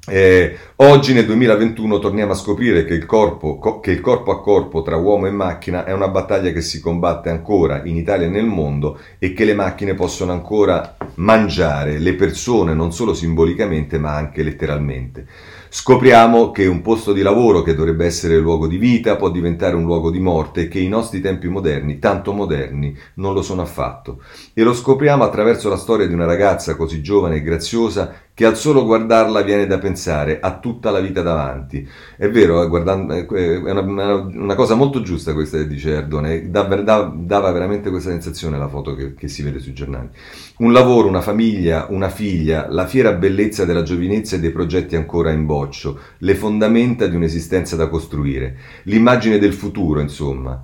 [0.08, 4.40] Eh, oggi nel 2021 torniamo a scoprire che il, corpo, co- che il, corpo, a
[4.40, 8.30] corpo tra uomo e macchina è una battaglia che si combatte ancora in Italia e
[8.30, 14.14] nel mondo e che le macchine possono ancora mangiare le persone non solo simbolicamente ma
[14.14, 15.26] anche letteralmente.
[15.70, 19.84] Scopriamo che un posto di lavoro che dovrebbe essere luogo di vita può diventare un
[19.84, 24.22] luogo di morte e che i nostri tempi moderni, tanto moderni, non lo sono affatto.
[24.54, 28.58] E lo scopriamo attraverso la storia di una ragazza così giovane e graziosa che al
[28.58, 31.88] solo guardarla viene da pensare a tutta la vita davanti.
[32.18, 37.14] È vero, eh, eh, è una, una, cosa molto giusta questa che dice Erdone, dava,
[37.16, 40.10] dava veramente questa sensazione la foto che, che si vede sui giornali.
[40.58, 45.32] Un lavoro, una famiglia, una figlia, la fiera bellezza della giovinezza e dei progetti ancora
[45.32, 50.62] in boccio, le fondamenta di un'esistenza da costruire, l'immagine del futuro, insomma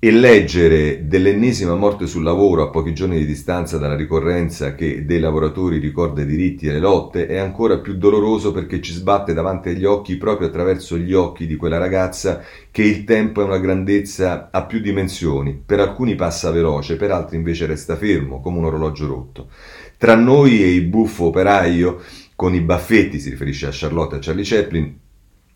[0.00, 5.18] e leggere dell'ennesima morte sul lavoro a pochi giorni di distanza dalla ricorrenza che dei
[5.18, 9.70] lavoratori ricorda i diritti e le lotte è ancora più doloroso perché ci sbatte davanti
[9.70, 14.50] agli occhi, proprio attraverso gli occhi di quella ragazza, che il tempo è una grandezza
[14.52, 15.60] a più dimensioni.
[15.66, 19.48] Per alcuni passa veloce, per altri invece resta fermo, come un orologio rotto.
[19.96, 22.00] Tra noi e il buffo operaio,
[22.36, 24.96] con i baffetti, si riferisce a Charlotte e a Charlie Chaplin,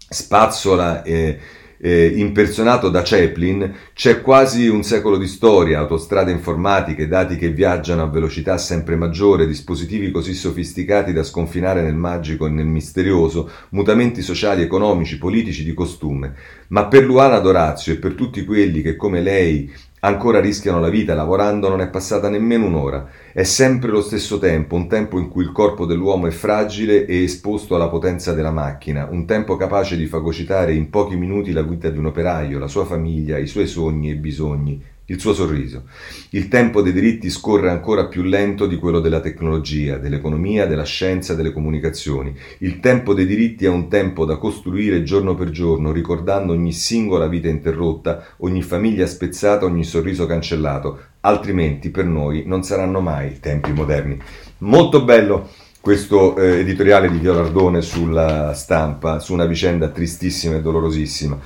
[0.09, 1.05] spazzola...
[1.05, 1.39] Eh,
[1.85, 8.03] eh, impersonato da Chaplin, c'è quasi un secolo di storia, autostrade informatiche, dati che viaggiano
[8.03, 14.23] a velocità sempre maggiore, dispositivi così sofisticati da sconfinare nel magico e nel misterioso, mutamenti
[14.23, 16.35] sociali, economici, politici, di costume.
[16.69, 19.69] Ma per Luana Dorazio e per tutti quelli che come lei
[20.05, 23.09] Ancora rischiano la vita lavorando, non è passata nemmeno un'ora.
[23.33, 27.23] È sempre lo stesso tempo, un tempo in cui il corpo dell'uomo è fragile e
[27.23, 31.89] esposto alla potenza della macchina, un tempo capace di fagocitare in pochi minuti la vita
[31.89, 35.85] di un operaio, la sua famiglia, i suoi sogni e bisogni, il suo sorriso.
[36.31, 41.35] Il tempo dei diritti scorre ancora più lento di quello della tecnologia, dell'economia, della scienza,
[41.35, 42.35] delle comunicazioni.
[42.59, 47.27] Il tempo dei diritti è un tempo da costruire giorno per giorno, ricordando ogni singola
[47.27, 53.73] vita interrotta, ogni famiglia spezzata, ogni sorriso cancellato, altrimenti per noi non saranno mai tempi
[53.73, 54.19] moderni.
[54.59, 55.49] Molto bello
[55.83, 61.37] questo eh, editoriale di Viola Ardone sulla stampa, su una vicenda tristissima e dolorosissima.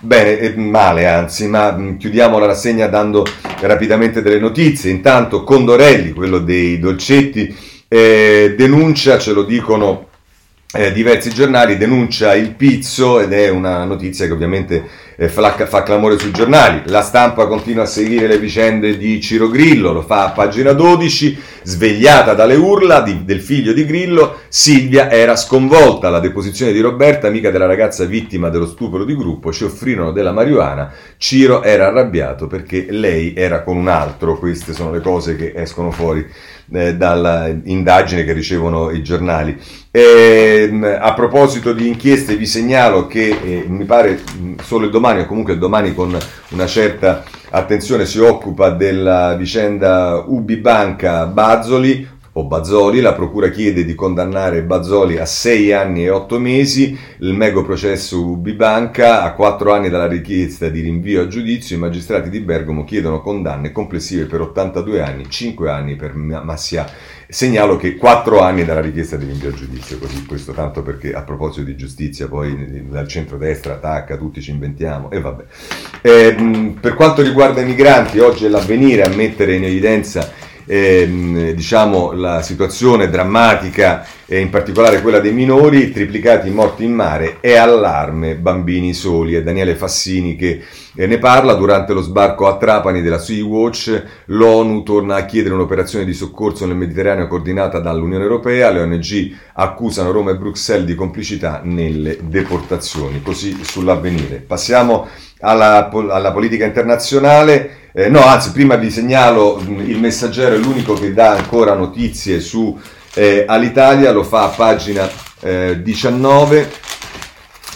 [0.00, 3.24] Bene, eh, male anzi, ma mh, mm, chiudiamo la rassegna dando
[3.60, 4.90] rapidamente delle notizie.
[4.90, 7.56] Intanto Condorelli, quello dei dolcetti,
[7.88, 10.08] eh, denuncia, ce lo dicono
[10.74, 14.86] eh, diversi giornali, denuncia il pizzo ed è una notizia che ovviamente
[15.28, 16.82] fa, fa, clamore sui giornali.
[16.86, 21.38] La stampa continua a seguire le vicende di Ciro Grillo, lo fa a pagina 12,
[21.62, 26.10] svegliata dalle urla di, del figlio di Grillo, Silvia era sconvolta.
[26.10, 30.32] La deposizione di Roberta, amica della ragazza vittima dello stupro di gruppo, ci offrirono della
[30.32, 30.92] marijuana.
[31.16, 34.38] Ciro era arrabbiato perché lei era con un altro.
[34.38, 36.26] Queste sono le cose che escono fuori
[36.72, 39.58] eh, dall'indagine che ricevono i giornali.
[39.90, 44.20] E, ehm, a proposito di inchieste vi segnalo che eh, mi pare
[44.62, 50.56] solo il domani o comunque domani con una certa attenzione si occupa della vicenda Ubi
[50.56, 56.38] Banca Bazzoli o Bazzoli, la procura chiede di condannare Bazzoli a 6 anni e 8
[56.38, 61.76] mesi, il mego processo Ubi Banca a 4 anni dalla richiesta di rinvio a giudizio,
[61.76, 66.84] i magistrati di Bergamo chiedono condanne complessive per 82 anni, 5 anni per Massia
[67.28, 71.22] Segnalo che quattro anni dalla richiesta di rinvio a giudizio, così questo tanto perché a
[71.22, 75.44] proposito di giustizia poi dal centro-destra attacca, tutti ci inventiamo e vabbè.
[76.02, 80.32] Eh, per quanto riguarda i migranti, oggi è l'avvenire a mettere in evidenza
[80.66, 87.36] ehm, diciamo, la situazione drammatica, e in particolare quella dei minori, triplicati morti in mare
[87.40, 89.34] e allarme bambini soli.
[89.34, 90.62] È Daniele Fassini che
[90.96, 94.02] eh, ne parla durante lo sbarco a Trapani della Sea-Watch.
[94.26, 98.70] L'ONU torna a chiedere un'operazione di soccorso nel Mediterraneo coordinata dall'Unione Europea.
[98.70, 103.22] Le ONG accusano Roma e Bruxelles di complicità nelle deportazioni.
[103.22, 104.42] Così sull'avvenire.
[104.44, 105.06] Passiamo
[105.38, 107.84] alla, alla politica internazionale.
[107.98, 112.40] Eh, no, anzi, prima vi segnalo mm, il messaggero è l'unico che dà ancora notizie
[112.40, 112.78] su
[113.14, 115.08] eh, Alitalia, lo fa a pagina
[115.40, 116.70] eh, 19.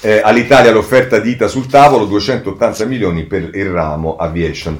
[0.03, 4.79] Eh, All'Italia l'offerta di ITA sul tavolo, 280 milioni per il ramo aviation.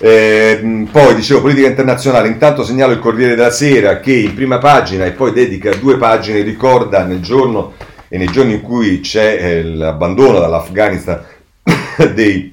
[0.00, 5.04] Eh, poi dicevo politica internazionale, intanto segnalo il Corriere della Sera che in prima pagina
[5.04, 7.74] e poi dedica due pagine, ricorda nel giorno
[8.08, 11.24] e nei giorni in cui c'è eh, l'abbandono dall'Afghanistan
[12.12, 12.52] dei,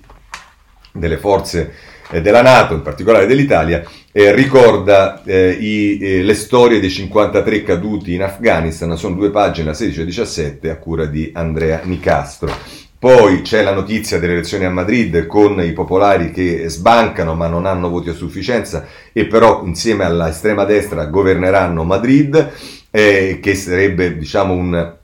[0.91, 1.86] delle forze
[2.21, 8.13] della Nato, in particolare dell'Italia, eh, ricorda eh, i, eh, le storie dei 53 caduti
[8.13, 12.51] in Afghanistan, sono due pagine, la 16 e 17, a cura di Andrea Nicastro.
[12.99, 17.67] Poi c'è la notizia delle elezioni a Madrid con i popolari che sbancano ma non
[17.67, 22.53] hanno voti a sufficienza e però insieme all'estrema destra governeranno Madrid,
[22.89, 24.96] eh, che sarebbe diciamo un,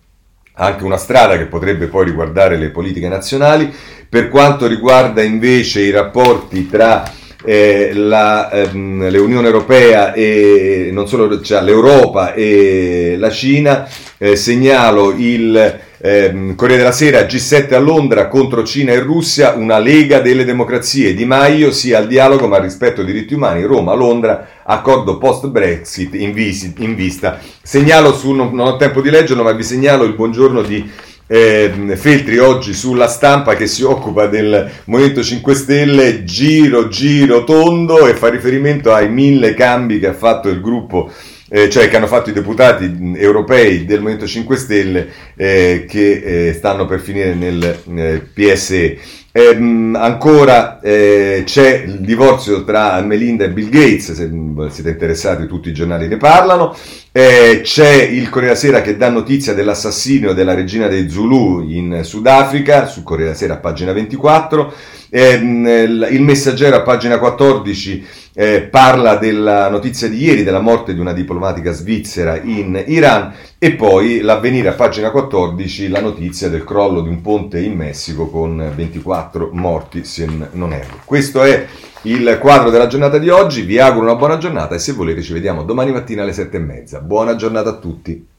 [0.55, 3.71] anche una strada che potrebbe poi riguardare le politiche nazionali.
[4.07, 7.03] Per quanto riguarda invece i rapporti tra
[7.43, 13.87] eh, la, ehm, l'Unione Europea e non solo cioè, l'Europa e la Cina,
[14.17, 19.79] eh, segnalo il eh, Corriere della Sera G7 a Londra contro Cina e Russia, una
[19.79, 21.13] lega delle democrazie.
[21.13, 23.63] Di Maio sia al dialogo ma al rispetto dei diritti umani.
[23.63, 27.39] Roma, Londra, accordo post-Brexit in, visi, in vista.
[27.61, 31.71] Segnalo su, non, non ho tempo di leggerlo, ma vi segnalo il buongiorno di Eh,
[31.95, 38.13] Feltri oggi sulla stampa che si occupa del Movimento 5 Stelle, giro, giro tondo e
[38.13, 41.09] fa riferimento ai mille cambi che ha fatto il gruppo
[41.55, 46.53] eh, cioè che hanno fatto i deputati europei del Movimento 5 Stelle eh, che eh,
[46.53, 48.97] stanno per finire nel eh, PSE.
[49.31, 54.31] Ehm, ancora eh, c'è il divorzio tra Melinda e Bill Gates, se
[54.71, 56.75] siete interessati tutti i giornali ne parlano,
[57.11, 62.87] eh, c'è il Corriere Sera che dà notizia dell'assassinio della regina dei Zulu in Sudafrica,
[62.87, 64.73] su Corriere Sera pagina 24,
[65.11, 65.67] ehm,
[66.09, 68.05] il Messaggero a pagina 14
[68.36, 73.73] eh, parla della notizia di ieri della morte di una diplomatica svizzera in Iran e
[73.73, 78.71] poi l'avvenire a pagina 14 la notizia del crollo di un ponte in Messico con
[78.75, 81.01] 24 morti se non erro.
[81.05, 81.65] Questo è
[82.03, 85.34] il quadro della giornata di oggi, vi auguro una buona giornata e se volete ci
[85.34, 86.99] vediamo domani mattina alle sette e mezza.
[86.99, 88.32] Buona giornata a tutti.